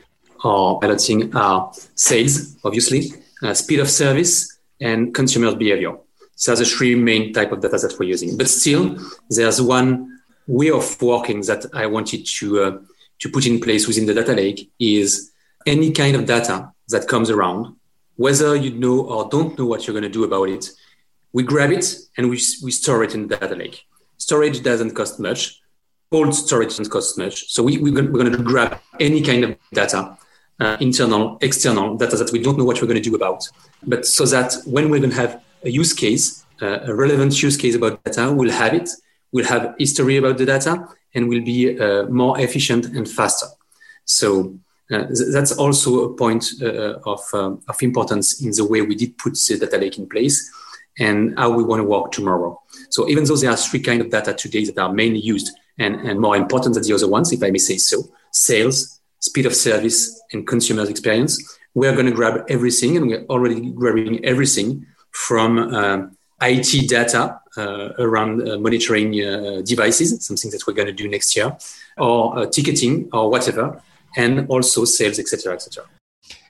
or 0.44 0.79
piloting 0.79 1.35
are 1.35 1.71
sales, 1.95 2.56
obviously, 2.63 3.12
uh, 3.44 3.53
speed 3.53 3.79
of 3.79 3.89
service, 3.89 4.57
and 4.81 5.13
consumer 5.13 5.56
behavior. 5.56 5.95
So 6.35 6.56
the 6.56 6.65
three 6.65 6.95
main 6.95 7.33
type 7.33 7.51
of 7.51 7.62
data 7.62 7.77
that 7.77 7.95
we're 8.00 8.09
using. 8.09 8.38
But 8.38 8.50
still, 8.50 8.97
there's 9.29 9.62
one 9.62 10.21
way 10.47 10.69
of 10.69 11.01
working 11.01 11.41
that 11.41 11.65
I 11.73 11.85
wanted 11.85 12.25
to 12.25 12.62
uh, 12.62 12.77
to 13.19 13.29
put 13.29 13.45
in 13.45 13.59
place 13.59 13.88
within 13.88 14.06
the 14.06 14.13
data 14.13 14.33
lake 14.33 14.69
is 14.79 15.31
any 15.65 15.91
kind 15.91 16.15
of 16.15 16.25
data 16.25 16.71
that 16.89 17.07
comes 17.07 17.29
around, 17.29 17.75
whether 18.17 18.56
you 18.56 18.71
know 18.71 19.01
or 19.01 19.29
don't 19.29 19.57
know 19.57 19.65
what 19.65 19.88
you're 19.88 19.94
going 19.94 20.03
to 20.03 20.09
do 20.09 20.25
about 20.25 20.50
it, 20.50 20.69
we 21.35 21.43
grab 21.43 21.69
it 21.69 21.85
and 22.17 22.29
we, 22.29 22.37
we 22.63 22.71
store 22.71 23.03
it 23.03 23.13
in 23.13 23.27
the 23.27 23.35
data 23.35 23.55
lake. 23.55 23.83
Storage 24.15 24.63
doesn't 24.63 24.91
cost 24.91 25.19
much. 25.19 25.62
Old 26.10 26.33
storage 26.33 26.69
doesn't 26.69 26.89
cost 26.89 27.17
much. 27.17 27.51
So 27.53 27.62
we, 27.62 27.77
we're 27.77 27.91
going 27.91 28.31
to 28.31 28.38
grab 28.38 28.79
any 29.01 29.21
kind 29.21 29.43
of 29.43 29.57
data, 29.74 30.17
uh, 30.62 30.77
internal, 30.79 31.38
external 31.41 31.98
data 31.98 32.15
that 32.15 32.31
we 32.31 32.39
don't 32.41 32.57
know 32.57 32.63
what 32.63 32.81
we're 32.81 32.88
going 32.88 33.03
to 33.03 33.10
do 33.10 33.15
about. 33.15 33.43
But 33.86 34.07
so 34.07 34.25
that 34.27 34.55
when 34.65 34.89
we're 34.89 35.00
going 35.00 35.10
to 35.10 35.17
have 35.17 35.43
a 35.63 35.69
use 35.69 35.91
case, 35.91 36.45
uh, 36.62 36.79
a 36.83 36.95
relevant 36.95 37.43
use 37.43 37.57
case 37.57 37.75
about 37.75 38.01
data, 38.05 38.31
we'll 38.31 38.57
have 38.63 38.74
it, 38.74 38.89
we'll 39.33 39.51
have 39.55 39.75
history 39.77 40.15
about 40.15 40.38
the 40.38 40.45
data, 40.45 40.88
and 41.15 41.27
we'll 41.27 41.43
be 41.43 41.77
uh, 41.77 42.03
more 42.03 42.39
efficient 42.39 42.86
and 42.86 43.10
faster. 43.10 43.48
So 44.05 44.57
uh, 44.89 45.07
that's 45.33 45.51
also 45.57 46.05
a 46.05 46.13
point 46.13 46.45
uh, 46.62 47.00
of, 47.05 47.19
um, 47.33 47.62
of 47.67 47.83
importance 47.83 48.41
in 48.41 48.51
the 48.51 48.63
way 48.63 48.81
we 48.81 48.95
did 48.95 49.17
put 49.17 49.33
the 49.33 49.57
data 49.57 49.77
lake 49.77 49.98
in 49.98 50.07
place 50.07 50.50
and 50.99 51.37
how 51.37 51.49
we 51.49 51.63
want 51.63 51.81
to 51.81 51.83
work 51.83 52.11
tomorrow. 52.11 52.61
So 52.89 53.09
even 53.09 53.25
though 53.25 53.35
there 53.35 53.51
are 53.51 53.57
three 53.57 53.81
kind 53.81 54.01
of 54.01 54.09
data 54.09 54.33
today 54.33 54.65
that 54.65 54.77
are 54.77 54.93
mainly 54.93 55.19
used 55.19 55.51
and, 55.77 55.95
and 55.95 56.19
more 56.19 56.37
important 56.37 56.75
than 56.75 56.83
the 56.83 56.93
other 56.93 57.07
ones, 57.07 57.31
if 57.31 57.43
I 57.43 57.51
may 57.51 57.57
say 57.57 57.77
so, 57.77 58.03
sales, 58.31 58.99
speed 59.19 59.45
of 59.45 59.55
service, 59.55 60.21
and 60.31 60.47
consumer 60.47 60.87
experience, 60.89 61.57
we 61.73 61.87
are 61.87 61.93
going 61.93 62.05
to 62.05 62.11
grab 62.11 62.45
everything, 62.47 62.95
and 62.95 63.07
we're 63.07 63.25
already 63.25 63.71
grabbing 63.71 64.23
everything 64.23 64.85
from 65.11 65.57
uh, 65.57 66.07
IT 66.41 66.89
data 66.89 67.39
uh, 67.57 67.89
around 67.99 68.47
uh, 68.47 68.57
monitoring 68.57 69.13
uh, 69.21 69.61
devices, 69.63 70.25
something 70.25 70.51
that 70.51 70.65
we're 70.65 70.73
going 70.73 70.87
to 70.87 70.93
do 70.93 71.07
next 71.07 71.35
year, 71.35 71.55
or 71.97 72.39
uh, 72.39 72.45
ticketing 72.45 73.09
or 73.11 73.29
whatever, 73.29 73.81
and 74.15 74.47
also 74.49 74.85
sales, 74.85 75.19
etc., 75.19 75.53
etc. 75.53 75.85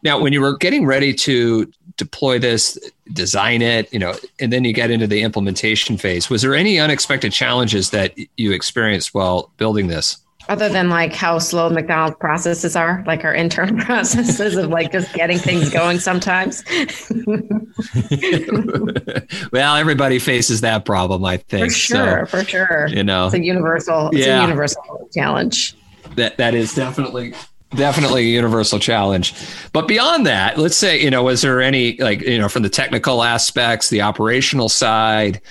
Now, 0.04 0.20
when 0.20 0.34
you 0.34 0.42
were 0.42 0.58
getting 0.58 0.86
ready 0.86 1.14
to 1.14 1.72
deploy 1.98 2.40
this, 2.40 2.78
design 3.14 3.62
it, 3.62 3.92
you 3.92 4.00
know, 4.00 4.14
and 4.40 4.54
then 4.54 4.64
you 4.64 4.74
get 4.74 4.92
into 4.92 5.08
the 5.08 5.22
implementation 5.22 5.98
phase, 5.98 6.30
was 6.30 6.42
there 6.42 6.54
any 6.54 6.80
unexpected 6.80 7.32
challenges 7.32 7.90
that 7.90 8.14
you 8.38 8.52
experienced 8.52 9.14
while 9.14 9.52
building 9.58 9.88
this? 9.88 10.18
other 10.48 10.70
than 10.70 10.90
like 10.90 11.14
how 11.14 11.40
slow 11.40 11.70
McDonald's 11.70 12.18
processes 12.18 12.76
are, 12.76 13.04
like 13.08 13.24
our 13.24 13.34
internal 13.34 13.76
processes 13.86 14.56
of 14.56 14.70
like 14.70 14.92
just 14.92 15.14
getting 15.14 15.38
things 15.38 15.70
going 15.70 16.00
sometimes. 16.00 16.64
well, 19.52 19.76
everybody 19.76 20.20
faces 20.20 20.62
that 20.62 20.86
problem, 20.86 21.26
I 21.26 21.38
think. 21.38 21.66
For 21.66 21.72
sure, 21.72 22.28
so, 22.28 22.38
for 22.38 22.46
sure. 22.46 22.88
You 22.88 23.04
know, 23.04 23.26
it's 23.26 23.36
a 23.36 23.44
universal, 23.44 24.10
it's 24.10 24.26
yeah. 24.26 24.40
a 24.40 24.44
universal 24.44 25.10
challenge. 25.14 25.76
That 26.16 26.38
that 26.38 26.54
is 26.54 26.74
definitely 26.74 27.34
definitely 27.76 28.24
a 28.24 28.30
universal 28.30 28.80
challenge. 28.80 29.34
But 29.74 29.88
beyond 29.88 30.26
that, 30.26 30.58
let's 30.58 30.78
say, 30.78 31.02
you 31.02 31.10
know, 31.10 31.24
was 31.24 31.42
there 31.42 31.62
any 31.62 31.98
like, 31.98 32.22
you 32.22 32.38
know, 32.38 32.50
from 32.50 32.64
the 32.64 32.70
technical 32.70 33.24
aspects, 33.24 33.90
the 33.90 34.02
operational 34.02 34.70
side, 34.70 35.42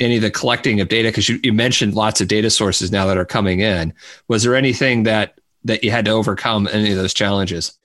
any 0.00 0.16
of 0.16 0.22
the 0.22 0.30
collecting 0.30 0.80
of 0.80 0.88
data? 0.88 1.08
Because 1.08 1.28
you, 1.28 1.38
you 1.42 1.52
mentioned 1.52 1.94
lots 1.94 2.20
of 2.20 2.28
data 2.28 2.50
sources 2.50 2.90
now 2.90 3.06
that 3.06 3.18
are 3.18 3.24
coming 3.24 3.60
in. 3.60 3.92
Was 4.28 4.42
there 4.42 4.54
anything 4.54 5.02
that 5.04 5.38
that 5.64 5.82
you 5.82 5.90
had 5.90 6.04
to 6.04 6.12
overcome 6.12 6.68
any 6.72 6.90
of 6.90 6.96
those 6.96 7.12
challenges? 7.12 7.76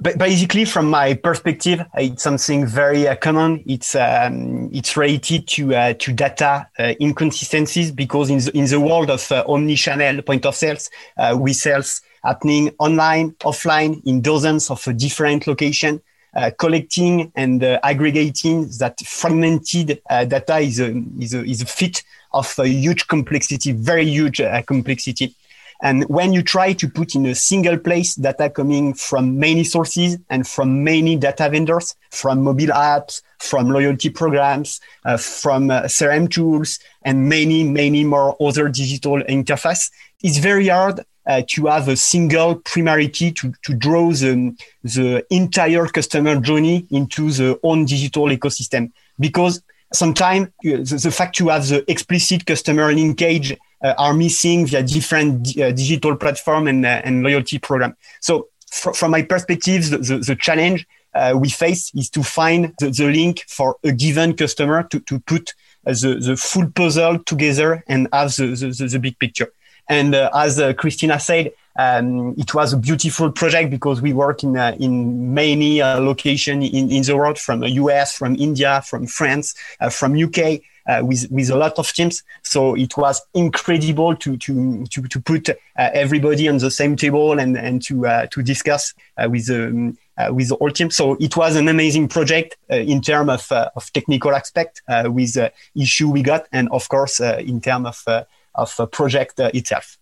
But 0.00 0.18
basically 0.18 0.64
from 0.66 0.88
my 0.88 1.14
perspective 1.14 1.84
it's 1.94 2.22
something 2.22 2.64
very 2.64 3.08
uh, 3.08 3.16
common. 3.16 3.64
It's 3.66 3.96
um, 3.96 4.70
it's 4.72 4.96
related 4.96 5.48
to 5.48 5.74
uh, 5.74 5.94
to 5.94 6.12
data 6.12 6.68
uh, 6.78 6.94
inconsistencies 7.00 7.90
because 7.90 8.30
in 8.30 8.38
the, 8.38 8.56
in 8.56 8.66
the 8.66 8.78
world 8.78 9.10
of 9.10 9.30
uh, 9.32 9.44
omni-channel 9.48 10.22
point 10.22 10.46
of 10.46 10.54
sales 10.54 10.90
uh, 11.18 11.36
we 11.38 11.52
sales 11.52 12.02
happening 12.22 12.70
online 12.78 13.32
offline 13.40 14.04
in 14.06 14.20
dozens 14.20 14.70
of 14.70 14.86
different 14.96 15.46
locations 15.46 16.00
uh, 16.34 16.50
collecting 16.58 17.32
and 17.34 17.62
uh, 17.62 17.80
aggregating 17.82 18.68
that 18.78 19.00
fragmented 19.00 20.00
uh, 20.08 20.24
data 20.24 20.58
is 20.58 20.80
a, 20.80 20.94
is, 21.18 21.34
a, 21.34 21.44
is 21.44 21.62
a 21.62 21.66
fit 21.66 22.02
of 22.32 22.54
a 22.58 22.68
huge 22.68 23.08
complexity, 23.08 23.72
very 23.72 24.06
huge 24.06 24.40
uh, 24.40 24.62
complexity. 24.62 25.34
And 25.82 26.04
when 26.04 26.34
you 26.34 26.42
try 26.42 26.74
to 26.74 26.88
put 26.88 27.14
in 27.14 27.24
a 27.24 27.34
single 27.34 27.78
place 27.78 28.14
data 28.14 28.50
coming 28.50 28.92
from 28.92 29.38
many 29.38 29.64
sources 29.64 30.18
and 30.28 30.46
from 30.46 30.84
many 30.84 31.16
data 31.16 31.48
vendors, 31.48 31.96
from 32.10 32.42
mobile 32.42 32.68
apps, 32.68 33.22
from 33.38 33.70
loyalty 33.70 34.10
programs, 34.10 34.80
uh, 35.06 35.16
from 35.16 35.70
uh, 35.70 35.82
CRM 35.84 36.30
tools, 36.30 36.78
and 37.02 37.30
many, 37.30 37.64
many 37.64 38.04
more 38.04 38.36
other 38.40 38.68
digital 38.68 39.22
interface, 39.22 39.90
it's 40.22 40.36
very 40.36 40.68
hard 40.68 41.00
uh, 41.26 41.42
to 41.48 41.66
have 41.66 41.88
a 41.88 41.96
single 41.96 42.56
primarity 42.56 43.32
to, 43.32 43.52
to 43.62 43.74
draw 43.74 44.10
the, 44.10 44.56
the 44.82 45.24
entire 45.30 45.86
customer 45.86 46.40
journey 46.40 46.86
into 46.90 47.30
the 47.30 47.58
own 47.62 47.84
digital 47.84 48.24
ecosystem. 48.26 48.90
Because 49.18 49.62
sometimes 49.92 50.48
the, 50.62 50.76
the, 50.76 51.10
fact 51.10 51.38
you 51.38 51.48
have 51.48 51.66
the 51.68 51.88
explicit 51.90 52.46
customer 52.46 52.92
linkage 52.92 53.56
uh, 53.82 53.94
are 53.98 54.14
missing 54.14 54.66
via 54.66 54.82
different 54.82 55.56
uh, 55.58 55.72
digital 55.72 56.16
platform 56.16 56.68
and, 56.68 56.84
uh, 56.84 57.02
and 57.04 57.22
loyalty 57.22 57.58
program. 57.58 57.96
So 58.20 58.48
fr- 58.70 58.92
from 58.92 59.10
my 59.10 59.22
perspective, 59.22 59.90
the, 59.90 59.98
the, 59.98 60.18
the 60.18 60.36
challenge 60.36 60.86
uh, 61.14 61.34
we 61.36 61.48
face 61.48 61.92
is 61.94 62.08
to 62.10 62.22
find 62.22 62.72
the, 62.78 62.90
the, 62.90 63.10
link 63.10 63.44
for 63.48 63.76
a 63.82 63.92
given 63.92 64.36
customer 64.36 64.84
to, 64.84 65.00
to 65.00 65.18
put 65.20 65.54
uh, 65.86 65.92
the, 65.92 66.20
the 66.22 66.36
full 66.36 66.70
puzzle 66.70 67.18
together 67.20 67.82
and 67.88 68.08
have 68.12 68.34
the, 68.36 68.46
the, 68.46 68.86
the 68.86 68.98
big 68.98 69.18
picture. 69.18 69.52
And 69.90 70.14
uh, 70.14 70.30
as 70.32 70.60
uh, 70.60 70.72
Christina 70.72 71.18
said, 71.18 71.52
um, 71.76 72.34
it 72.38 72.54
was 72.54 72.72
a 72.72 72.76
beautiful 72.76 73.32
project 73.32 73.70
because 73.70 74.00
we 74.00 74.12
work 74.12 74.44
in 74.44 74.56
uh, 74.56 74.76
in 74.78 75.34
many 75.34 75.82
uh, 75.82 76.00
locations 76.00 76.70
in, 76.72 76.90
in 76.92 77.02
the 77.02 77.16
world, 77.16 77.38
from 77.38 77.60
the 77.60 77.70
US, 77.70 78.16
from 78.16 78.36
India, 78.36 78.82
from 78.86 79.06
France, 79.06 79.54
uh, 79.80 79.90
from 79.90 80.16
UK. 80.16 80.60
Uh, 80.88 81.04
with 81.04 81.30
with 81.30 81.50
a 81.50 81.56
lot 81.56 81.78
of 81.78 81.92
teams, 81.92 82.24
so 82.42 82.74
it 82.74 82.96
was 82.96 83.20
incredible 83.34 84.16
to 84.16 84.36
to 84.38 84.84
to, 84.86 85.02
to 85.02 85.20
put 85.20 85.50
everybody 85.76 86.48
on 86.48 86.56
the 86.56 86.70
same 86.70 86.96
table 86.96 87.38
and 87.38 87.56
and 87.56 87.82
to 87.82 88.26
to 88.30 88.42
discuss 88.42 88.94
with 89.28 89.50
um, 89.50 89.96
with 90.32 90.48
the 90.48 90.56
whole 90.56 90.70
team. 90.70 90.90
So 90.90 91.16
it 91.20 91.36
was 91.36 91.54
an 91.54 91.68
amazing 91.68 92.08
project 92.08 92.56
in 92.70 93.02
terms 93.02 93.30
of 93.30 93.70
of 93.76 93.92
technical 93.92 94.34
aspect 94.34 94.82
with 95.04 95.34
the 95.34 95.52
issue 95.76 96.08
we 96.10 96.22
got, 96.22 96.46
and 96.50 96.68
of 96.70 96.88
course 96.88 97.20
in 97.20 97.60
terms 97.60 97.86
of 97.86 98.26
of 98.60 98.74
the 98.76 98.86
project 98.86 99.40
itself. 99.40 99.98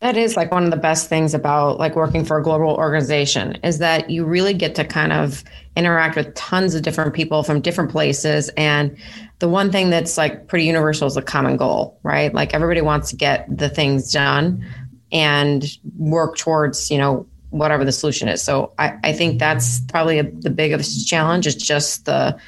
That 0.00 0.16
is 0.16 0.34
like 0.34 0.50
one 0.50 0.64
of 0.64 0.70
the 0.70 0.78
best 0.78 1.10
things 1.10 1.34
about 1.34 1.78
like 1.78 1.94
working 1.94 2.24
for 2.24 2.38
a 2.38 2.42
global 2.42 2.70
organization 2.70 3.56
is 3.62 3.78
that 3.78 4.08
you 4.08 4.24
really 4.24 4.54
get 4.54 4.74
to 4.76 4.84
kind 4.84 5.12
of 5.12 5.44
interact 5.76 6.16
with 6.16 6.34
tons 6.34 6.74
of 6.74 6.80
different 6.82 7.12
people 7.12 7.42
from 7.42 7.60
different 7.60 7.90
places. 7.90 8.48
And 8.56 8.96
the 9.40 9.48
one 9.48 9.70
thing 9.70 9.90
that's 9.90 10.16
like 10.16 10.48
pretty 10.48 10.64
universal 10.64 11.06
is 11.06 11.18
a 11.18 11.22
common 11.22 11.58
goal, 11.58 11.98
right? 12.02 12.32
Like 12.32 12.54
everybody 12.54 12.80
wants 12.80 13.10
to 13.10 13.16
get 13.16 13.46
the 13.54 13.68
things 13.68 14.10
done 14.10 14.64
and 15.12 15.64
work 15.98 16.38
towards, 16.38 16.90
you 16.90 16.96
know, 16.96 17.26
whatever 17.50 17.84
the 17.84 17.92
solution 17.92 18.28
is. 18.28 18.42
So 18.42 18.72
I, 18.78 18.96
I 19.04 19.12
think 19.12 19.38
that's 19.38 19.80
probably 19.80 20.18
a, 20.18 20.22
the 20.22 20.50
biggest 20.50 21.06
challenge 21.08 21.46
is 21.46 21.56
just 21.56 22.06
the 22.06 22.38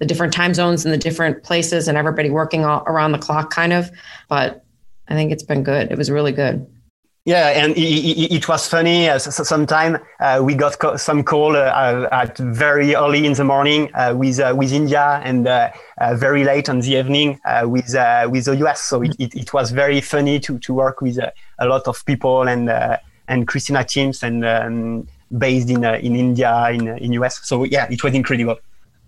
the 0.00 0.06
different 0.06 0.32
time 0.32 0.54
zones 0.54 0.84
and 0.84 0.94
the 0.94 0.98
different 0.98 1.42
places 1.42 1.86
and 1.86 1.96
everybody 1.96 2.30
working 2.30 2.64
all 2.64 2.82
around 2.86 3.12
the 3.12 3.18
clock 3.18 3.50
kind 3.50 3.72
of 3.72 3.90
but 4.28 4.64
i 5.10 5.14
think 5.14 5.30
it's 5.32 5.42
been 5.42 5.62
good 5.62 5.90
it 5.90 5.98
was 5.98 6.10
really 6.10 6.32
good 6.32 6.66
yeah, 7.26 7.48
and 7.48 7.76
it, 7.76 7.80
it, 7.80 8.32
it 8.32 8.48
was 8.48 8.66
funny. 8.66 9.08
Uh, 9.08 9.18
sometime 9.18 9.98
uh, 10.20 10.40
we 10.42 10.54
got 10.54 10.78
co- 10.78 10.96
some 10.96 11.22
call 11.22 11.54
uh, 11.54 12.08
at 12.10 12.38
very 12.38 12.94
early 12.94 13.26
in 13.26 13.34
the 13.34 13.44
morning 13.44 13.90
uh, 13.94 14.14
with 14.16 14.40
uh, 14.40 14.54
with 14.56 14.72
India 14.72 15.20
and 15.22 15.46
uh, 15.46 15.70
very 16.14 16.44
late 16.44 16.70
on 16.70 16.80
the 16.80 16.92
evening 16.94 17.38
with 17.64 17.94
with 18.30 18.44
the 18.46 18.56
US. 18.64 18.82
So 18.82 19.02
it, 19.02 19.14
it, 19.18 19.34
it, 19.34 19.52
was 19.52 19.70
very 19.70 20.00
funny 20.00 20.40
to, 20.40 20.58
to 20.60 20.72
work 20.72 21.02
with 21.02 21.18
a 21.18 21.66
lot 21.66 21.86
of 21.86 22.02
people 22.06 22.48
and 22.48 22.70
and 23.28 23.46
Christina 23.46 23.84
teams 23.84 24.22
and 24.22 24.42
um, 24.44 25.06
based 25.36 25.68
in 25.68 25.84
in 25.84 26.16
India 26.16 26.70
in 26.70 26.88
in 26.98 27.12
US. 27.12 27.46
So 27.46 27.64
yeah, 27.64 27.86
it 27.90 28.02
was 28.02 28.14
incredible. 28.14 28.56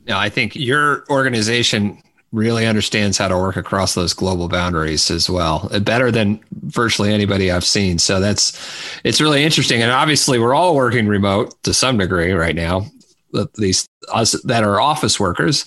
No, 0.07 0.19
I 0.19 0.29
think 0.29 0.55
your 0.55 1.05
organization 1.09 2.03
really 2.33 2.67
understands 2.67 3.19
how 3.19 3.29
to 3.29 3.37
work 3.37 3.57
across 3.57 3.95
those 3.95 4.15
global 4.15 4.49
boundaries 4.49 5.11
as 5.11 5.29
well, 5.29 5.71
better 5.83 6.11
than 6.11 6.41
virtually 6.63 7.13
anybody 7.13 7.51
I've 7.51 7.65
seen. 7.65 7.99
So 7.99 8.21
that's 8.21 8.59
it's 9.05 9.21
really 9.21 9.45
interesting. 9.45 9.83
And 9.83 9.91
obviously, 9.91 10.39
we're 10.39 10.55
all 10.55 10.75
working 10.75 11.07
remote 11.07 11.63
to 11.65 11.75
some 11.75 11.99
degree 11.99 12.33
right 12.33 12.57
now. 12.57 12.87
Least 13.57 13.89
us 14.13 14.33
that 14.43 14.63
are 14.65 14.81
office 14.81 15.19
workers, 15.19 15.65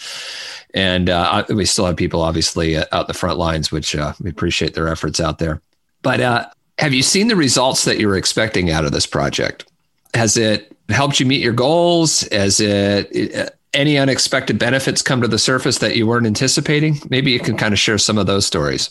and 0.73 1.09
uh, 1.09 1.45
we 1.49 1.65
still 1.65 1.85
have 1.85 1.95
people 1.95 2.21
obviously 2.21 2.77
uh, 2.77 2.85
out 2.91 3.07
the 3.07 3.13
front 3.13 3.39
lines, 3.39 3.71
which 3.71 3.95
uh, 3.95 4.13
we 4.21 4.29
appreciate 4.29 4.73
their 4.75 4.87
efforts 4.87 5.19
out 5.19 5.39
there. 5.39 5.61
But 6.03 6.21
uh, 6.21 6.47
have 6.77 6.93
you 6.93 7.01
seen 7.01 7.27
the 7.27 7.35
results 7.35 7.85
that 7.85 7.97
you 7.99 8.07
were 8.07 8.17
expecting 8.17 8.69
out 8.69 8.85
of 8.85 8.91
this 8.91 9.07
project? 9.07 9.65
Has 10.13 10.37
it 10.37 10.75
helped 10.89 11.19
you 11.19 11.25
meet 11.25 11.41
your 11.41 11.53
goals? 11.53 12.21
Has 12.31 12.59
it 12.59 13.57
any 13.75 13.97
unexpected 13.97 14.57
benefits 14.57 15.01
come 15.01 15.21
to 15.21 15.27
the 15.27 15.37
surface 15.37 15.77
that 15.79 15.95
you 15.95 16.07
weren't 16.07 16.25
anticipating? 16.25 16.99
Maybe 17.09 17.31
you 17.31 17.39
can 17.39 17.57
kind 17.57 17.73
of 17.73 17.79
share 17.79 17.97
some 17.97 18.17
of 18.17 18.25
those 18.25 18.45
stories. 18.45 18.89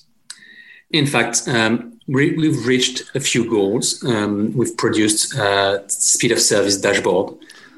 In 0.90 1.06
fact, 1.06 1.48
um, 1.48 1.98
we, 2.06 2.30
have 2.46 2.66
reached 2.66 3.02
a 3.16 3.20
few 3.20 3.48
goals. 3.48 4.04
Um, 4.04 4.54
we've 4.54 4.76
produced 4.76 5.34
a 5.34 5.82
speed 5.88 6.30
of 6.30 6.40
service 6.40 6.76
dashboard, 6.76 7.34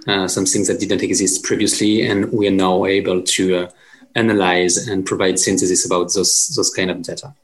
uh, 0.06 0.28
some 0.28 0.44
things 0.44 0.68
that 0.68 0.80
didn't 0.80 1.02
exist 1.02 1.44
previously, 1.44 2.02
and 2.02 2.30
we 2.32 2.48
are 2.48 2.58
now 2.66 2.84
able 2.84 3.22
to 3.22 3.56
uh, 3.56 3.70
analyze 4.14 4.88
and 4.88 5.06
provide 5.06 5.38
synthesis 5.38 5.86
about 5.86 6.12
those 6.14 6.48
those 6.56 6.70
kind 6.70 6.90
of 6.90 7.02
data. 7.02 7.34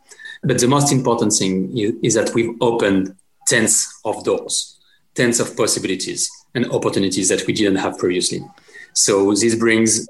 But 0.42 0.58
the 0.58 0.68
most 0.68 0.92
important 0.92 1.32
thing 1.32 1.76
is, 1.78 1.94
is 2.02 2.14
that 2.14 2.34
we've 2.34 2.54
opened 2.60 3.14
tens 3.46 3.88
of 4.04 4.24
doors, 4.24 4.78
tens 5.14 5.38
of 5.40 5.56
possibilities 5.56 6.28
and 6.54 6.70
opportunities 6.70 7.28
that 7.28 7.46
we 7.46 7.52
didn't 7.52 7.76
have 7.76 7.98
previously. 7.98 8.42
So 8.94 9.32
this 9.34 9.54
brings 9.54 10.08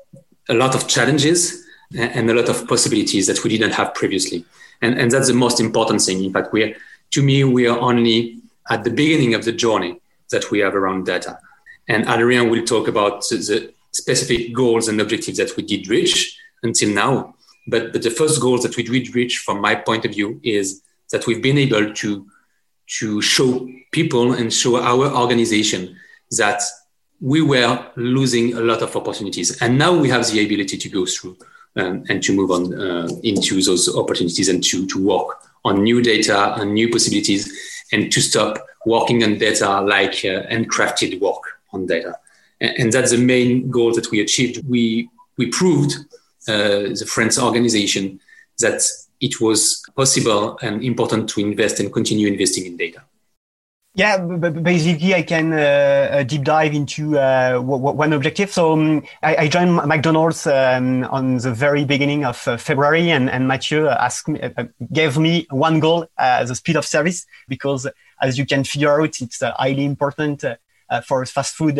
a 0.49 0.55
lot 0.55 0.75
of 0.75 0.89
challenges 0.89 1.65
and 1.95 2.31
a 2.31 2.35
lot 2.35 2.49
of 2.49 2.67
possibilities 2.67 3.27
that 3.27 3.43
we 3.45 3.51
didn't 3.51 3.73
have 3.73 3.95
previously. 3.95 4.45
And, 4.81 4.99
and 4.99 5.11
that's 5.11 5.29
the 5.29 5.35
most 5.35 5.61
important 5.61 6.01
thing. 6.03 6.25
In 6.25 6.33
fact, 6.33 6.53
we're, 6.53 6.77
to 7.13 7.23
me, 7.23 7.45
we 7.45 7.67
are 7.67 7.79
only 7.79 8.39
at 8.71 8.85
the 8.85 8.91
beginning 8.91 9.35
of 9.35 9.45
the 9.45 9.53
journey 9.53 10.01
that 10.31 10.51
we 10.51 10.61
have 10.61 10.75
around 10.75 11.07
data. 11.07 11.39
And 11.89 12.09
Adrien 12.09 12.51
will 12.51 12.65
talk 12.65 12.89
about 12.89 13.23
the, 13.29 13.37
the 13.37 13.75
specific 13.93 14.55
goals 14.55 14.89
and 14.89 15.01
objectives 15.01 15.39
that 15.39 15.57
we 15.57 15.63
did 15.63 15.89
reach 15.89 16.39
until 16.63 16.91
now. 16.91 17.35
But, 17.67 17.93
but 17.93 18.03
the 18.03 18.11
first 18.11 18.41
goals 18.41 18.63
that 18.63 18.77
we 18.77 18.83
did 18.83 19.15
reach, 19.15 19.39
from 19.39 19.61
my 19.61 19.75
point 19.75 20.05
of 20.05 20.13
view, 20.13 20.41
is 20.43 20.83
that 21.13 21.27
we've 21.27 21.43
been 21.43 21.59
able 21.59 21.93
to, 21.93 22.27
to 22.99 23.23
show 23.23 23.69
people 23.93 24.33
and 24.33 24.53
show 24.53 24.77
our 24.83 25.15
organization 25.15 25.97
that 26.39 26.63
we 27.23 27.41
were 27.41 27.87
losing 27.95 28.55
a 28.55 28.61
lot 28.61 28.83
of 28.83 28.95
opportunities. 28.97 29.63
And 29.63 29.79
now 29.79 29.97
we 29.97 30.11
have 30.11 30.29
the 30.29 30.45
ability 30.45 30.77
to 30.77 30.89
go 30.89 31.07
through 31.07 31.39
um, 31.77 32.05
and 32.09 32.21
to 32.25 32.35
move 32.35 32.51
on 32.51 32.75
uh, 32.75 33.09
into 33.23 33.63
those 33.63 33.97
opportunities 33.97 34.49
and 34.49 34.63
to, 34.65 34.87
to 34.89 35.07
work 35.07 35.39
on 35.65 35.85
new 35.85 36.03
data 36.03 36.55
and 36.61 36.75
new 36.75 36.91
possibilities 36.91 37.87
and 37.93 38.11
to 38.11 38.21
stop 38.21 38.59
working 38.85 39.23
on 39.23 39.39
data 39.39 39.81
like 39.83 40.25
uh, 40.25 40.43
work 41.21 41.43
on 41.73 41.87
data. 41.87 42.19
And, 42.61 42.79
and, 42.79 42.93
that's 42.93 43.13
the 43.13 43.19
main 43.19 43.71
goal 43.71 43.95
that 43.95 44.11
we 44.11 44.21
achieved. 44.21 44.69
We, 44.69 45.09
we 45.39 45.47
proved 45.47 45.95
uh, 46.49 46.91
the 46.99 47.09
French 47.09 47.39
organization 47.39 48.19
that 48.59 48.83
it 49.21 49.41
was 49.41 49.81
possible 49.95 50.59
and 50.61 50.83
important 50.83 51.29
to 51.31 51.41
invest 51.41 51.79
and 51.79 51.93
continue 51.93 52.27
investing 52.27 52.67
in 52.67 52.77
data. 52.77 53.05
Yeah, 53.95 54.17
basically, 54.17 55.15
I 55.15 55.21
can 55.21 55.53
uh, 55.53 56.25
deep 56.27 56.45
dive 56.45 56.73
into 56.73 57.19
uh, 57.19 57.59
one 57.59 58.15
objective. 58.15 58.51
So 58.51 58.73
um, 58.73 59.03
I, 59.23 59.37
I, 59.37 59.49
joined 59.49 59.77
McDonald's 59.87 60.47
um, 60.47 61.05
on 61.05 61.37
the 61.37 61.53
very 61.53 61.85
beginning 61.85 62.25
of 62.25 62.49
uh, 62.49 62.57
February, 62.57 63.11
and, 63.11 63.29
and 63.29 63.47
Mathieu 63.47 63.89
asked 63.89 64.29
me, 64.29 64.41
uh, 64.41 64.65
gave 64.91 65.19
me 65.19 65.47
one 65.51 65.79
goal: 65.79 66.07
uh, 66.17 66.43
the 66.43 66.55
speed 66.55 66.77
of 66.77 66.87
service, 66.87 67.27
because 67.49 67.87
as 68.23 68.39
you 68.39 68.47
can 68.47 68.65
figure 68.65 68.99
out, 69.03 69.21
it's 69.21 69.43
uh, 69.43 69.53
highly 69.59 69.85
important 69.85 70.43
for 71.07 71.27
fast 71.27 71.55
food 71.55 71.79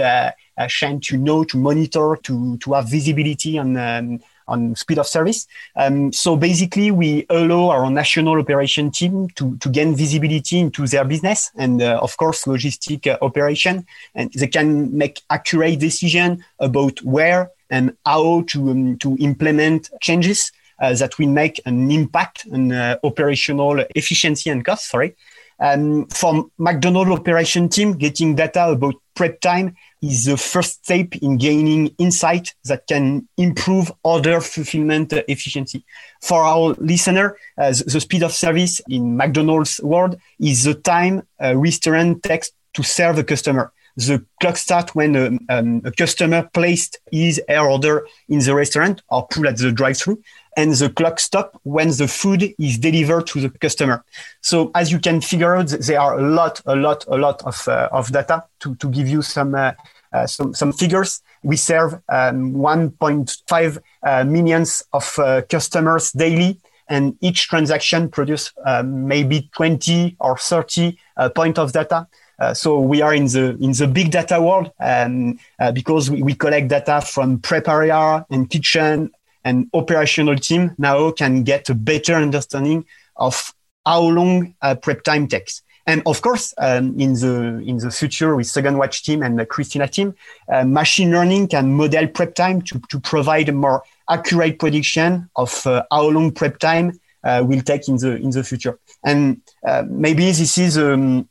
chain 0.69 1.01
to 1.01 1.17
know, 1.17 1.45
to 1.45 1.57
monitor, 1.57 2.19
to 2.25 2.59
to 2.59 2.75
have 2.75 2.91
visibility 2.91 3.59
on. 3.59 3.75
Um, 3.79 4.21
on 4.53 4.77
speed 4.77 4.99
of 4.99 5.07
service. 5.07 5.41
Um, 5.77 6.13
so 6.13 6.37
basically, 6.37 6.91
we 6.91 7.27
allow 7.29 7.71
our 7.71 7.91
national 7.91 8.39
operation 8.39 8.91
team 8.91 9.29
to, 9.37 9.57
to 9.63 9.69
gain 9.69 9.97
visibility 9.97 10.59
into 10.59 10.87
their 10.87 11.05
business 11.05 11.51
and, 11.57 11.81
uh, 11.81 11.99
of 12.07 12.17
course, 12.17 12.45
logistic 12.45 13.07
uh, 13.07 13.19
operation. 13.29 13.87
And 14.15 14.33
they 14.33 14.51
can 14.57 14.97
make 14.97 15.23
accurate 15.29 15.81
decision 15.81 16.45
about 16.59 17.03
where 17.03 17.51
and 17.71 17.97
how 18.05 18.45
to, 18.49 18.59
um, 18.71 18.99
to 18.99 19.17
implement 19.19 19.91
changes 20.01 20.53
uh, 20.83 20.95
that 20.95 21.19
will 21.19 21.29
make 21.29 21.61
an 21.65 21.91
impact 21.91 22.47
on 22.53 22.73
uh, 22.73 22.97
operational 23.03 23.85
efficiency 23.95 24.51
and 24.51 24.65
cost. 24.65 24.89
Sorry. 24.89 25.15
Um, 25.63 26.07
from 26.07 26.51
McDonald's 26.59 27.13
operation 27.13 27.69
team, 27.69 27.93
getting 27.93 28.35
data 28.35 28.71
about 28.71 28.97
prep 29.15 29.41
time 29.41 29.77
is 30.03 30.25
the 30.25 30.37
first 30.37 30.85
step 30.85 31.15
in 31.23 31.37
gaining 31.37 31.95
insight 31.99 32.53
that 32.65 32.89
can 32.89 33.29
improve 33.37 33.93
order 34.03 34.41
fulfillment 34.41 35.13
efficiency. 35.29 35.85
For 36.21 36.43
our 36.43 36.75
listener, 36.79 37.37
uh, 37.57 37.73
the 37.87 38.01
speed 38.01 38.25
of 38.25 38.33
service 38.33 38.81
in 38.89 39.17
McDonald's 39.17 39.81
world 39.85 40.17
is 40.41 40.65
the 40.65 40.75
time 40.75 41.23
a 41.39 41.57
restaurant 41.57 42.25
takes 42.25 42.51
to 42.75 42.83
serve 42.83 43.19
a 43.19 43.25
customer. 43.25 43.73
The 43.97 44.25
clock 44.41 44.57
starts 44.57 44.95
when 44.97 45.15
a, 45.15 45.39
um, 45.49 45.83
a 45.85 45.93
customer 45.93 46.49
placed 46.53 46.99
his 47.13 47.41
order 47.49 48.07
in 48.29 48.41
the 48.41 48.55
restaurant 48.55 49.03
or 49.11 49.29
pull 49.29 49.47
at 49.47 49.59
the 49.59 49.71
drive-through 49.71 50.23
and 50.57 50.73
the 50.73 50.91
clock 50.91 51.19
stop 51.19 51.59
when 51.63 51.89
the 51.89 52.07
food 52.07 52.55
is 52.59 52.79
delivered 52.79 53.27
to 53.29 53.41
the 53.41 53.51
customer. 53.51 54.05
So 54.41 54.71
as 54.75 54.93
you 54.93 54.99
can 54.99 55.21
figure 55.21 55.57
out, 55.57 55.69
there 55.69 56.01
are 56.01 56.19
a 56.19 56.23
lot, 56.23 56.61
a 56.67 56.77
lot, 56.77 57.05
a 57.09 57.17
lot 57.17 57.43
of, 57.45 57.67
uh, 57.69 57.89
of 57.93 58.13
data 58.13 58.45
to, 58.61 58.75
to 58.77 58.89
give 58.89 59.09
you 59.09 59.23
some, 59.23 59.55
uh, 59.55 59.73
uh, 60.13 60.27
some, 60.27 60.55
some 60.55 60.73
figures. 60.73 61.23
We 61.43 61.57
serve 61.57 61.95
um, 62.09 62.55
1.5 62.55 63.79
uh, 64.03 64.25
millions 64.25 64.85
of 64.93 65.19
uh, 65.19 65.43
customers 65.49 66.13
daily 66.13 66.61
and 66.89 67.17
each 67.23 67.49
transaction 67.49 68.11
produce 68.11 68.53
um, 68.67 69.07
maybe 69.09 69.49
20 69.55 70.17
or 70.21 70.37
30 70.37 70.99
uh, 71.17 71.29
point 71.31 71.59
of 71.59 71.73
data. 71.73 72.07
Uh, 72.39 72.53
so 72.53 72.81
we 72.81 73.01
are 73.01 73.15
in 73.15 73.27
the 73.27 73.57
in 73.61 73.73
the 73.73 73.87
big 73.87 74.11
data 74.11 74.41
world 74.41 74.71
um, 74.81 75.39
uh, 75.61 75.71
because 75.71 76.11
we, 76.11 76.23
we, 76.23 76.35
collect 76.35 76.69
data 76.69 77.01
from 77.01 77.39
prep 77.39 77.69
area 77.69 78.27
and 78.31 78.51
kitchen 78.51 79.11
and 79.45 79.69
operational 79.75 80.37
team 80.37 80.75
now 80.79 81.11
can 81.11 81.43
get 81.43 81.69
a 81.69 81.75
better 81.75 82.15
understanding 82.15 82.85
of 83.17 83.53
how 83.85 84.01
long 84.01 84.55
uh, 84.63 84.75
prep 84.75 85.03
time 85.03 85.27
takes. 85.27 85.63
And 85.87 86.03
of 86.07 86.23
course, 86.23 86.55
um, 86.59 86.95
in 86.99 87.15
the 87.15 87.61
in 87.67 87.79
the 87.79 87.91
future 87.91 88.37
with 88.37 88.47
Second 88.47 88.79
Watch 88.79 89.03
team 89.03 89.23
and 89.23 89.37
the 89.37 89.45
Christina 89.45 89.89
team, 89.89 90.15
uh, 90.49 90.65
machine 90.65 91.11
learning 91.11 91.49
can 91.49 91.75
model 91.75 92.07
prep 92.07 92.35
time 92.37 92.63
to, 92.63 92.81
to 92.89 93.01
provide 93.01 93.49
a 93.49 93.53
more 93.53 93.83
accurate 94.09 94.61
prediction 94.61 95.29
of 95.35 95.67
uh, 95.67 95.83
how 95.91 96.09
long 96.09 96.31
prep 96.31 96.59
time 96.59 97.01
uh, 97.25 97.43
will 97.45 97.63
take 97.63 97.89
in 97.89 97.97
the 97.97 98.17
in 98.17 98.31
the 98.31 98.45
future. 98.45 98.79
And 99.05 99.43
uh, 99.67 99.83
maybe 99.89 100.27
this 100.27 100.57
is 100.57 100.79
um, 100.79 101.29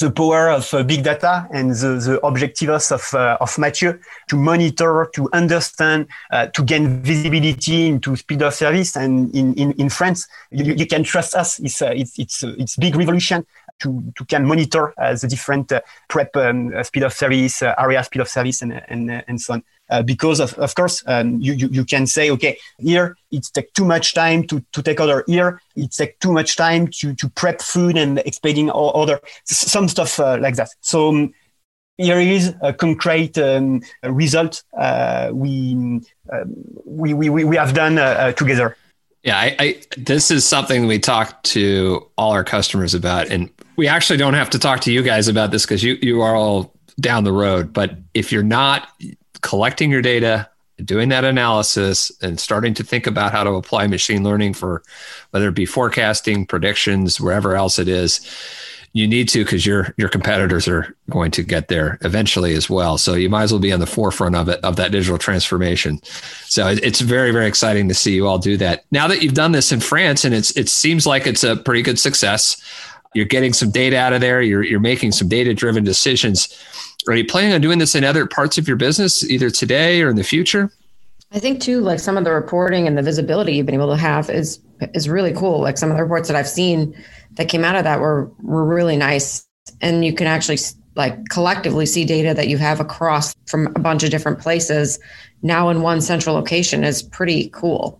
the 0.00 0.10
power 0.10 0.50
of 0.50 0.72
uh, 0.72 0.82
big 0.82 1.02
data 1.04 1.46
and 1.52 1.70
the, 1.70 2.00
the 2.00 2.20
objectives 2.24 2.90
of, 2.90 3.12
uh, 3.14 3.36
of 3.40 3.58
Mathieu 3.58 3.98
to 4.28 4.36
monitor, 4.36 5.10
to 5.14 5.28
understand, 5.32 6.06
uh, 6.30 6.46
to 6.46 6.62
gain 6.62 7.02
visibility 7.02 7.86
into 7.86 8.16
speed 8.16 8.42
of 8.42 8.54
service. 8.54 8.96
And 8.96 9.34
in, 9.34 9.54
in, 9.54 9.72
in 9.72 9.90
France, 9.90 10.28
you, 10.50 10.74
you 10.74 10.86
can 10.86 11.02
trust 11.02 11.34
us. 11.34 11.58
It's, 11.60 11.82
uh, 11.82 11.92
it's, 11.94 12.18
it's, 12.18 12.42
uh, 12.42 12.54
it's 12.58 12.76
big 12.76 12.96
revolution 12.96 13.46
to, 13.80 14.12
to 14.16 14.24
can 14.24 14.46
monitor 14.46 14.94
uh, 14.98 15.14
the 15.14 15.28
different 15.28 15.72
prep 16.08 16.34
um, 16.36 16.72
speed 16.84 17.02
of 17.02 17.12
service, 17.12 17.62
area 17.62 18.02
speed 18.02 18.20
of 18.20 18.28
service, 18.28 18.62
and, 18.62 18.82
and, 18.88 19.10
and 19.10 19.40
so 19.40 19.54
on. 19.54 19.62
Uh, 19.92 20.00
because 20.00 20.40
of, 20.40 20.54
of 20.54 20.74
course 20.74 21.02
um, 21.06 21.38
you, 21.38 21.52
you, 21.52 21.68
you 21.68 21.84
can 21.84 22.06
say 22.06 22.30
okay 22.30 22.56
here 22.78 23.14
it 23.30 23.46
takes 23.52 23.70
too 23.72 23.84
much 23.84 24.14
time 24.14 24.42
to, 24.46 24.64
to 24.72 24.82
take 24.82 24.98
order 24.98 25.22
here 25.26 25.60
it 25.76 25.90
takes 25.92 26.18
too 26.18 26.32
much 26.32 26.56
time 26.56 26.86
to, 26.86 27.14
to 27.14 27.28
prep 27.28 27.60
food 27.60 27.98
and 27.98 28.18
expeding 28.20 28.70
order 28.70 29.20
some 29.44 29.88
stuff 29.88 30.18
uh, 30.18 30.38
like 30.40 30.56
that 30.56 30.70
so 30.80 31.10
um, 31.10 31.34
here 31.98 32.18
is 32.18 32.54
a 32.62 32.72
concrete 32.72 33.36
um, 33.36 33.82
result 34.04 34.62
uh, 34.78 35.28
we, 35.30 36.00
um, 36.32 36.54
we, 36.86 37.12
we, 37.12 37.28
we 37.28 37.56
have 37.56 37.74
done 37.74 37.98
uh, 37.98 38.02
uh, 38.02 38.32
together 38.32 38.74
yeah, 39.24 39.38
I, 39.38 39.56
I, 39.60 39.82
this 39.96 40.32
is 40.32 40.44
something 40.44 40.86
we 40.86 40.98
talk 40.98 41.40
to 41.44 42.08
all 42.18 42.32
our 42.32 42.42
customers 42.42 42.92
about, 42.92 43.28
and 43.28 43.50
we 43.76 43.86
actually 43.86 44.16
don't 44.16 44.34
have 44.34 44.50
to 44.50 44.58
talk 44.58 44.80
to 44.80 44.92
you 44.92 45.00
guys 45.00 45.28
about 45.28 45.52
this 45.52 45.64
because 45.64 45.84
you 45.84 45.96
you 46.02 46.22
are 46.22 46.34
all 46.34 46.74
down 46.98 47.22
the 47.22 47.32
road. 47.32 47.72
But 47.72 47.98
if 48.14 48.32
you're 48.32 48.42
not 48.42 48.88
collecting 49.40 49.90
your 49.90 50.02
data, 50.02 50.48
doing 50.84 51.08
that 51.10 51.24
analysis, 51.24 52.12
and 52.22 52.38
starting 52.38 52.74
to 52.74 52.84
think 52.84 53.06
about 53.06 53.32
how 53.32 53.44
to 53.44 53.50
apply 53.50 53.86
machine 53.86 54.22
learning 54.22 54.54
for 54.54 54.82
whether 55.30 55.48
it 55.48 55.54
be 55.54 55.66
forecasting, 55.66 56.46
predictions, 56.46 57.20
wherever 57.20 57.56
else 57.56 57.78
it 57.78 57.88
is. 57.88 58.20
You 58.94 59.08
need 59.08 59.30
to 59.30 59.42
because 59.42 59.64
your 59.64 59.94
your 59.96 60.10
competitors 60.10 60.68
are 60.68 60.94
going 61.08 61.30
to 61.30 61.42
get 61.42 61.68
there 61.68 61.96
eventually 62.02 62.52
as 62.52 62.68
well. 62.68 62.98
So 62.98 63.14
you 63.14 63.30
might 63.30 63.44
as 63.44 63.52
well 63.52 63.58
be 63.58 63.72
on 63.72 63.80
the 63.80 63.86
forefront 63.86 64.36
of 64.36 64.50
it 64.50 64.60
of 64.62 64.76
that 64.76 64.92
digital 64.92 65.16
transformation. 65.16 65.98
So 66.44 66.68
it's 66.68 67.00
very 67.00 67.30
very 67.30 67.46
exciting 67.46 67.88
to 67.88 67.94
see 67.94 68.14
you 68.14 68.26
all 68.26 68.36
do 68.36 68.58
that. 68.58 68.84
Now 68.90 69.08
that 69.08 69.22
you've 69.22 69.32
done 69.32 69.52
this 69.52 69.72
in 69.72 69.80
France 69.80 70.26
and 70.26 70.34
it's 70.34 70.54
it 70.58 70.68
seems 70.68 71.06
like 71.06 71.26
it's 71.26 71.42
a 71.42 71.56
pretty 71.56 71.80
good 71.80 71.98
success. 71.98 72.62
You're 73.14 73.24
getting 73.24 73.54
some 73.54 73.70
data 73.70 73.96
out 73.96 74.12
of 74.12 74.20
there. 74.20 74.42
You're 74.42 74.62
you're 74.62 74.78
making 74.78 75.12
some 75.12 75.28
data 75.28 75.54
driven 75.54 75.84
decisions 75.84 76.54
are 77.08 77.14
you 77.14 77.24
planning 77.24 77.52
on 77.52 77.60
doing 77.60 77.78
this 77.78 77.94
in 77.94 78.04
other 78.04 78.26
parts 78.26 78.58
of 78.58 78.68
your 78.68 78.76
business, 78.76 79.22
either 79.24 79.50
today 79.50 80.02
or 80.02 80.10
in 80.10 80.16
the 80.16 80.24
future? 80.24 80.70
I 81.32 81.38
think 81.38 81.60
too, 81.60 81.80
like 81.80 81.98
some 81.98 82.16
of 82.16 82.24
the 82.24 82.32
reporting 82.32 82.86
and 82.86 82.96
the 82.96 83.02
visibility 83.02 83.54
you've 83.54 83.66
been 83.66 83.74
able 83.74 83.90
to 83.90 83.96
have 83.96 84.28
is 84.28 84.60
is 84.94 85.08
really 85.08 85.32
cool. 85.32 85.60
Like 85.60 85.78
some 85.78 85.90
of 85.90 85.96
the 85.96 86.02
reports 86.02 86.28
that 86.28 86.36
I've 86.36 86.48
seen 86.48 86.94
that 87.32 87.48
came 87.48 87.64
out 87.64 87.76
of 87.76 87.84
that 87.84 88.00
were 88.00 88.30
were 88.42 88.64
really 88.64 88.96
nice, 88.96 89.46
and 89.80 90.04
you 90.04 90.12
can 90.12 90.26
actually 90.26 90.58
like 90.94 91.16
collectively 91.30 91.86
see 91.86 92.04
data 92.04 92.34
that 92.34 92.48
you 92.48 92.58
have 92.58 92.80
across 92.80 93.34
from 93.46 93.68
a 93.68 93.78
bunch 93.78 94.02
of 94.02 94.10
different 94.10 94.40
places 94.40 94.98
now 95.40 95.70
in 95.70 95.80
one 95.80 96.02
central 96.02 96.34
location 96.34 96.84
is 96.84 97.02
pretty 97.02 97.48
cool 97.48 97.98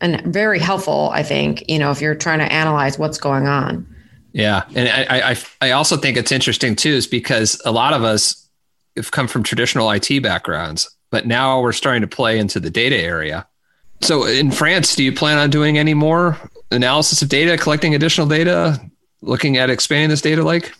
and 0.00 0.22
very 0.32 0.58
helpful. 0.58 1.10
I 1.12 1.22
think 1.22 1.68
you 1.68 1.78
know 1.78 1.90
if 1.90 2.00
you're 2.00 2.14
trying 2.14 2.38
to 2.38 2.50
analyze 2.50 2.98
what's 2.98 3.18
going 3.18 3.46
on. 3.46 3.86
Yeah, 4.32 4.64
and 4.74 4.88
I, 4.88 5.30
I 5.30 5.36
I 5.60 5.70
also 5.72 5.96
think 5.96 6.16
it's 6.16 6.32
interesting 6.32 6.76
too, 6.76 6.90
is 6.90 7.06
because 7.06 7.60
a 7.64 7.72
lot 7.72 7.92
of 7.92 8.04
us 8.04 8.48
have 8.96 9.10
come 9.10 9.26
from 9.26 9.42
traditional 9.42 9.90
IT 9.90 10.22
backgrounds, 10.22 10.88
but 11.10 11.26
now 11.26 11.60
we're 11.60 11.72
starting 11.72 12.02
to 12.02 12.08
play 12.08 12.38
into 12.38 12.60
the 12.60 12.70
data 12.70 12.96
area. 12.96 13.46
So 14.02 14.24
in 14.24 14.50
France, 14.50 14.94
do 14.94 15.04
you 15.04 15.12
plan 15.12 15.38
on 15.38 15.50
doing 15.50 15.78
any 15.78 15.94
more 15.94 16.38
analysis 16.70 17.22
of 17.22 17.28
data, 17.28 17.58
collecting 17.58 17.94
additional 17.94 18.26
data, 18.26 18.80
looking 19.20 19.56
at 19.56 19.68
expanding 19.68 20.10
this 20.10 20.22
data 20.22 20.42
lake? 20.42 20.72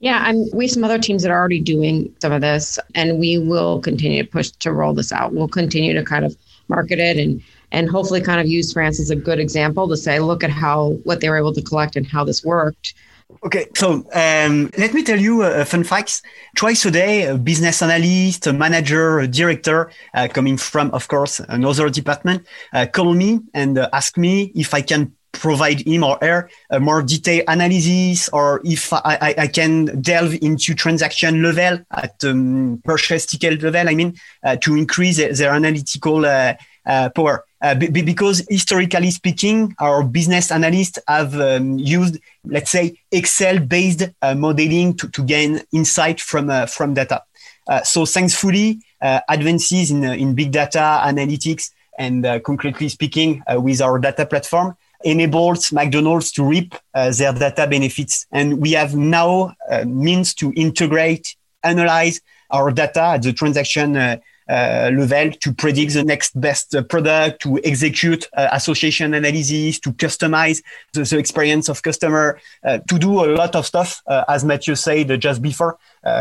Yeah, 0.00 0.22
I'm, 0.22 0.50
we 0.52 0.66
have 0.66 0.72
some 0.72 0.84
other 0.84 0.98
teams 0.98 1.22
that 1.22 1.30
are 1.30 1.38
already 1.38 1.60
doing 1.60 2.14
some 2.20 2.32
of 2.32 2.42
this, 2.42 2.78
and 2.94 3.18
we 3.18 3.38
will 3.38 3.80
continue 3.80 4.22
to 4.22 4.28
push 4.28 4.50
to 4.50 4.72
roll 4.72 4.92
this 4.92 5.10
out. 5.12 5.32
We'll 5.32 5.48
continue 5.48 5.94
to 5.94 6.04
kind 6.04 6.24
of 6.24 6.36
market 6.68 6.98
it 6.98 7.16
and 7.16 7.42
and 7.74 7.90
hopefully 7.90 8.20
kind 8.20 8.40
of 8.40 8.46
use 8.46 8.72
France 8.72 9.00
as 9.00 9.10
a 9.10 9.16
good 9.16 9.40
example 9.40 9.88
to 9.88 9.96
say, 9.96 10.20
look 10.20 10.44
at 10.44 10.50
how 10.50 10.90
what 11.02 11.20
they 11.20 11.28
were 11.28 11.36
able 11.36 11.52
to 11.52 11.62
collect 11.62 11.96
and 11.96 12.06
how 12.06 12.24
this 12.24 12.44
worked. 12.44 12.94
Okay, 13.44 13.66
so 13.74 14.06
um, 14.14 14.70
let 14.78 14.94
me 14.94 15.02
tell 15.02 15.18
you 15.18 15.42
a 15.42 15.64
fun 15.64 15.82
fact. 15.82 16.22
Twice 16.56 16.84
a 16.84 16.90
day, 16.90 17.24
a 17.24 17.36
business 17.36 17.82
analyst, 17.82 18.46
a 18.46 18.52
manager, 18.52 19.18
a 19.18 19.26
director, 19.26 19.90
uh, 20.14 20.28
coming 20.32 20.56
from, 20.56 20.90
of 20.92 21.08
course, 21.08 21.40
another 21.48 21.90
department, 21.90 22.46
uh, 22.72 22.86
call 22.86 23.12
me 23.14 23.40
and 23.52 23.78
uh, 23.78 23.88
ask 23.92 24.16
me 24.16 24.52
if 24.54 24.72
I 24.72 24.82
can 24.82 25.12
provide 25.32 25.86
him 25.86 26.04
or 26.04 26.16
her 26.22 26.48
a 26.70 26.78
more 26.78 27.02
detailed 27.02 27.44
analysis 27.48 28.28
or 28.28 28.60
if 28.64 28.92
I, 28.92 29.18
I, 29.20 29.34
I 29.38 29.46
can 29.48 30.00
delve 30.00 30.34
into 30.40 30.74
transaction 30.74 31.42
level 31.42 31.84
at 31.90 32.22
um, 32.24 32.80
purchase 32.84 33.26
ticket 33.26 33.62
level, 33.62 33.88
I 33.88 33.94
mean, 33.94 34.14
uh, 34.44 34.56
to 34.62 34.76
increase 34.76 35.16
their 35.16 35.52
analytical 35.52 36.24
uh, 36.24 36.54
uh, 36.86 37.10
power. 37.10 37.44
Uh, 37.64 37.74
b- 37.74 38.02
because 38.02 38.44
historically 38.50 39.10
speaking, 39.10 39.74
our 39.78 40.04
business 40.04 40.50
analysts 40.50 40.98
have 41.08 41.32
um, 41.40 41.78
used, 41.78 42.18
let's 42.44 42.70
say, 42.70 42.92
Excel-based 43.10 44.02
uh, 44.20 44.34
modeling 44.34 44.94
to, 44.94 45.08
to 45.08 45.22
gain 45.24 45.62
insight 45.72 46.20
from 46.20 46.50
uh, 46.50 46.66
from 46.66 46.92
data. 46.92 47.22
Uh, 47.66 47.82
so 47.82 48.04
thankfully, 48.04 48.68
uh, 49.00 49.20
advances 49.30 49.90
in 49.90 50.04
in 50.04 50.34
big 50.34 50.50
data 50.52 51.00
analytics 51.10 51.70
and 51.98 52.26
concretely 52.42 52.88
speaking, 52.90 53.42
with 53.66 53.80
our 53.80 53.98
data 53.98 54.26
platform, 54.26 54.76
enables 55.04 55.72
McDonald's 55.72 56.32
to 56.32 56.44
reap 56.44 56.74
their 56.92 57.32
data 57.32 57.66
benefits. 57.66 58.26
And 58.32 58.60
we 58.60 58.72
have 58.72 58.94
now 58.96 59.54
means 59.86 60.34
to 60.34 60.52
integrate, 60.56 61.36
analyze 61.62 62.20
our 62.50 62.72
data 62.72 63.14
at 63.14 63.22
the 63.22 63.32
transaction 63.32 64.20
level 64.48 65.30
to 65.40 65.52
predict 65.52 65.94
the 65.94 66.04
next 66.04 66.38
best 66.40 66.74
uh, 66.74 66.82
product, 66.82 67.42
to 67.42 67.60
execute 67.64 68.26
uh, 68.36 68.48
association 68.52 69.14
analysis, 69.14 69.78
to 69.80 69.92
customize 69.92 70.62
the, 70.92 71.02
the 71.02 71.18
experience 71.18 71.68
of 71.68 71.82
customer, 71.82 72.38
uh, 72.64 72.78
to 72.88 72.98
do 72.98 73.24
a 73.24 73.26
lot 73.34 73.54
of 73.54 73.66
stuff. 73.66 74.02
Uh, 74.06 74.24
as 74.28 74.44
Mathieu 74.44 74.74
said 74.74 75.20
just 75.20 75.40
before, 75.42 75.78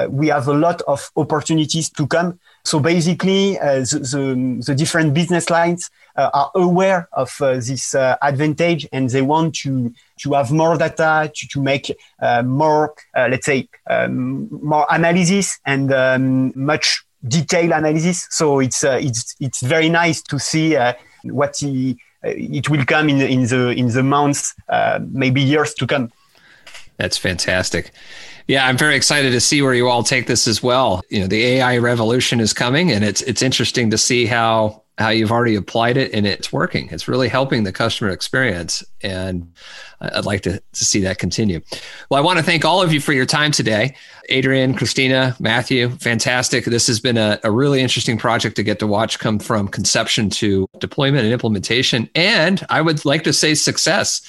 we 0.10 0.28
have 0.28 0.48
a 0.48 0.54
lot 0.54 0.82
of 0.84 1.12
opportunities 1.18 1.90
to 1.90 2.08
come. 2.08 2.40
So 2.64 2.80
basically, 2.80 3.56
the, 3.56 4.00
the, 4.00 4.64
the, 4.66 4.76
different 4.76 5.14
business 5.14 5.50
lines 5.50 5.92
are 6.16 6.52
aware 6.56 7.10
of 7.12 7.36
this 7.40 7.94
advantage 7.94 8.88
and 8.94 9.10
they 9.10 9.22
want 9.22 9.56
to 9.56 9.94
to 10.20 10.34
have 10.34 10.52
more 10.52 10.78
data, 10.78 11.30
to, 11.36 11.48
to 11.50 11.62
make 11.62 11.94
more, 12.46 12.94
let's 13.14 13.46
say, 13.46 13.68
um, 13.90 14.48
more 14.64 14.88
analysis 14.90 15.60
and 15.66 15.92
um, 15.92 16.54
much 16.56 17.04
detailed 17.28 17.72
analysis. 17.72 18.28
So 18.30 18.60
it's 18.60 18.84
uh, 18.84 19.00
it's 19.02 19.36
it's 19.40 19.62
very 19.62 19.90
nice 19.90 20.22
to 20.24 20.40
see 20.40 20.76
uh, 20.76 20.94
what 21.24 21.58
he, 21.58 21.98
uh, 22.24 22.30
it 22.30 22.70
will 22.70 22.86
come 22.86 23.10
in 23.10 23.22
in 23.22 23.48
the 23.48 23.70
in 23.70 23.88
the 23.88 24.04
months, 24.04 24.54
uh, 24.70 25.00
maybe 25.10 25.42
years 25.42 25.74
to 25.76 25.88
come. 25.88 26.12
That's 26.98 27.18
fantastic. 27.18 27.92
Yeah, 28.48 28.68
I'm 28.68 28.78
very 28.78 28.96
excited 28.96 29.32
to 29.32 29.40
see 29.40 29.62
where 29.62 29.74
you 29.74 29.88
all 29.88 30.04
take 30.04 30.28
this 30.28 30.48
as 30.48 30.62
well. 30.62 31.02
You 31.10 31.22
know, 31.22 31.28
the 31.28 31.44
AI 31.44 31.78
revolution 31.78 32.40
is 32.40 32.54
coming, 32.54 32.92
and 32.92 33.04
it's 33.04 33.22
it's 33.22 33.42
interesting 33.42 33.90
to 33.92 33.98
see 33.98 34.26
how 34.26 34.83
how 34.98 35.10
you've 35.10 35.32
already 35.32 35.56
applied 35.56 35.98
it 35.98 36.14
and 36.14 36.28
it's 36.28 36.54
working. 36.54 36.88
It's 36.92 37.08
really 37.08 37.28
helping 37.28 37.64
the 37.64 37.72
customer 37.72 38.12
experience. 38.12 38.84
And 39.02 39.52
I'd 40.00 40.26
like 40.26 40.42
to, 40.42 40.60
to 40.60 40.86
see 40.86 41.02
that 41.02 41.18
continue. 41.18 41.62
Well, 42.10 42.22
I 42.22 42.24
want 42.24 42.38
to 42.38 42.44
thank 42.44 42.64
all 42.64 42.82
of 42.82 42.94
you 42.94 43.00
for 43.00 43.12
your 43.12 43.26
time 43.26 43.52
today. 43.52 43.96
Adrien, 44.32 44.76
Christina, 44.76 45.36
Matthew, 45.40 45.90
fantastic. 45.98 46.66
This 46.66 46.86
has 46.88 47.00
been 47.00 47.18
a, 47.18 47.40
a 47.44 47.50
really 47.50 47.82
interesting 47.82 48.18
project 48.18 48.56
to 48.58 48.64
get 48.64 48.80
to 48.80 48.88
watch 48.88 49.18
come 49.18 49.40
from 49.40 49.68
conception 49.68 50.30
to 50.32 50.68
deployment 50.78 51.24
and 51.24 51.34
implementation. 51.34 52.08
And 52.14 52.64
I 52.70 52.82
would 52.82 53.04
like 53.04 53.24
to 53.24 53.34
say 53.34 53.56
success. 53.56 54.22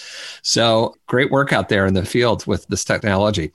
So 0.42 0.96
great 1.06 1.30
work 1.30 1.52
out 1.52 1.68
there 1.68 1.84
in 1.84 1.92
the 1.92 2.06
field 2.06 2.46
with 2.46 2.66
this 2.68 2.84
technology. 2.84 3.52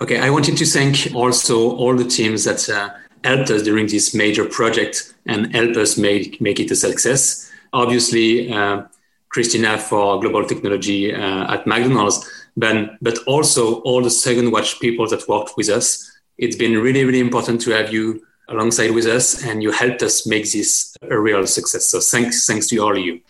Okay, 0.00 0.18
I 0.18 0.30
wanted 0.30 0.56
to 0.56 0.66
thank 0.66 1.14
also 1.14 1.76
all 1.76 1.96
the 1.96 2.04
teams 2.04 2.44
that 2.44 2.68
uh, 2.68 2.90
helped 3.24 3.50
us 3.50 3.62
during 3.62 3.86
this 3.86 4.14
major 4.14 4.44
project 4.44 5.14
and 5.26 5.54
help 5.54 5.76
us 5.76 5.96
make, 5.96 6.40
make 6.40 6.60
it 6.60 6.70
a 6.70 6.76
success. 6.76 7.50
Obviously, 7.72 8.52
uh, 8.52 8.82
Christina 9.28 9.78
for 9.78 10.20
global 10.20 10.44
technology 10.44 11.14
uh, 11.14 11.54
at 11.54 11.66
McDonald's, 11.66 12.28
but, 12.56 12.98
but 13.00 13.18
also 13.26 13.80
all 13.80 14.02
the 14.02 14.10
second 14.10 14.50
watch 14.50 14.78
people 14.80 15.08
that 15.08 15.26
worked 15.28 15.52
with 15.56 15.68
us. 15.68 16.10
It's 16.38 16.56
been 16.56 16.78
really, 16.78 17.04
really 17.04 17.20
important 17.20 17.60
to 17.62 17.70
have 17.70 17.92
you 17.92 18.22
alongside 18.48 18.90
with 18.90 19.06
us 19.06 19.44
and 19.44 19.62
you 19.62 19.70
helped 19.70 20.02
us 20.02 20.26
make 20.26 20.50
this 20.50 20.94
a 21.02 21.18
real 21.18 21.46
success. 21.46 21.86
So 21.88 22.00
thanks, 22.00 22.46
thanks 22.46 22.68
to 22.68 22.78
all 22.78 22.92
of 22.92 22.98
you. 22.98 23.20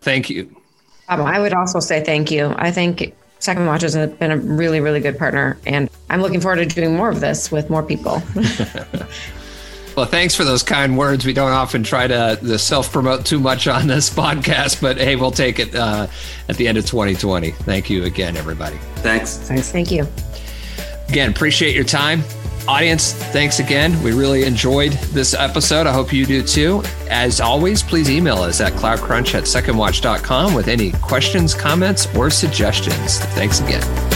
Thank 0.00 0.30
you. 0.30 0.54
Um, 1.08 1.22
I 1.22 1.40
would 1.40 1.52
also 1.52 1.80
say 1.80 2.04
thank 2.04 2.30
you. 2.30 2.54
I 2.56 2.70
think 2.70 3.14
Second 3.40 3.66
Watch 3.66 3.82
has 3.82 3.96
been 3.96 4.30
a 4.30 4.36
really, 4.36 4.80
really 4.80 5.00
good 5.00 5.18
partner, 5.18 5.58
and 5.66 5.88
I'm 6.10 6.20
looking 6.20 6.40
forward 6.40 6.56
to 6.56 6.66
doing 6.66 6.96
more 6.96 7.08
of 7.08 7.20
this 7.20 7.52
with 7.52 7.70
more 7.70 7.84
people. 7.84 8.20
well, 9.96 10.06
thanks 10.06 10.34
for 10.34 10.42
those 10.44 10.64
kind 10.64 10.98
words. 10.98 11.24
We 11.24 11.32
don't 11.32 11.52
often 11.52 11.84
try 11.84 12.08
to, 12.08 12.36
to 12.42 12.58
self 12.58 12.92
promote 12.92 13.24
too 13.24 13.38
much 13.38 13.68
on 13.68 13.86
this 13.86 14.10
podcast, 14.14 14.82
but 14.82 14.98
hey, 14.98 15.14
we'll 15.14 15.30
take 15.30 15.60
it 15.60 15.74
uh, 15.74 16.08
at 16.48 16.56
the 16.56 16.66
end 16.66 16.78
of 16.78 16.86
2020. 16.86 17.52
Thank 17.52 17.88
you 17.88 18.04
again, 18.04 18.36
everybody. 18.36 18.76
Thanks. 18.96 19.38
Thanks. 19.38 19.70
Thank 19.70 19.92
you. 19.92 20.06
Again, 21.08 21.30
appreciate 21.30 21.76
your 21.76 21.84
time. 21.84 22.24
Audience, 22.68 23.14
thanks 23.14 23.58
again. 23.58 24.00
We 24.02 24.12
really 24.12 24.44
enjoyed 24.44 24.92
this 25.12 25.32
episode. 25.32 25.86
I 25.86 25.92
hope 25.92 26.12
you 26.12 26.26
do 26.26 26.42
too. 26.42 26.82
As 27.08 27.40
always, 27.40 27.82
please 27.82 28.10
email 28.10 28.38
us 28.38 28.60
at 28.60 28.72
cloudcrunch 28.74 29.34
at 29.34 29.44
secondwatch.com 29.44 30.54
with 30.54 30.68
any 30.68 30.92
questions, 30.92 31.54
comments, 31.54 32.06
or 32.16 32.30
suggestions. 32.30 33.18
Thanks 33.18 33.60
again. 33.60 34.09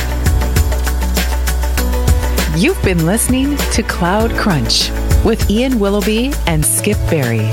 You've 2.56 2.80
been 2.84 3.04
listening 3.04 3.56
to 3.72 3.82
Cloud 3.82 4.30
Crunch 4.36 4.90
with 5.24 5.50
Ian 5.50 5.80
Willoughby 5.80 6.32
and 6.46 6.64
Skip 6.64 6.96
Berry. 7.10 7.50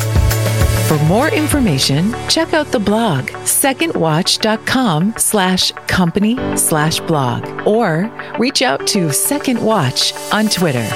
For 0.88 1.04
more 1.06 1.28
information, 1.30 2.14
check 2.30 2.54
out 2.54 2.68
the 2.68 2.80
blog 2.80 3.26
secondwatch.com 3.26 5.16
slash 5.18 5.72
company 5.88 6.38
slash 6.56 7.00
blog 7.00 7.68
or 7.68 8.12
reach 8.38 8.62
out 8.62 8.86
to 8.88 9.12
Second 9.12 9.60
Watch 9.60 10.14
on 10.32 10.48
Twitter. 10.50 10.88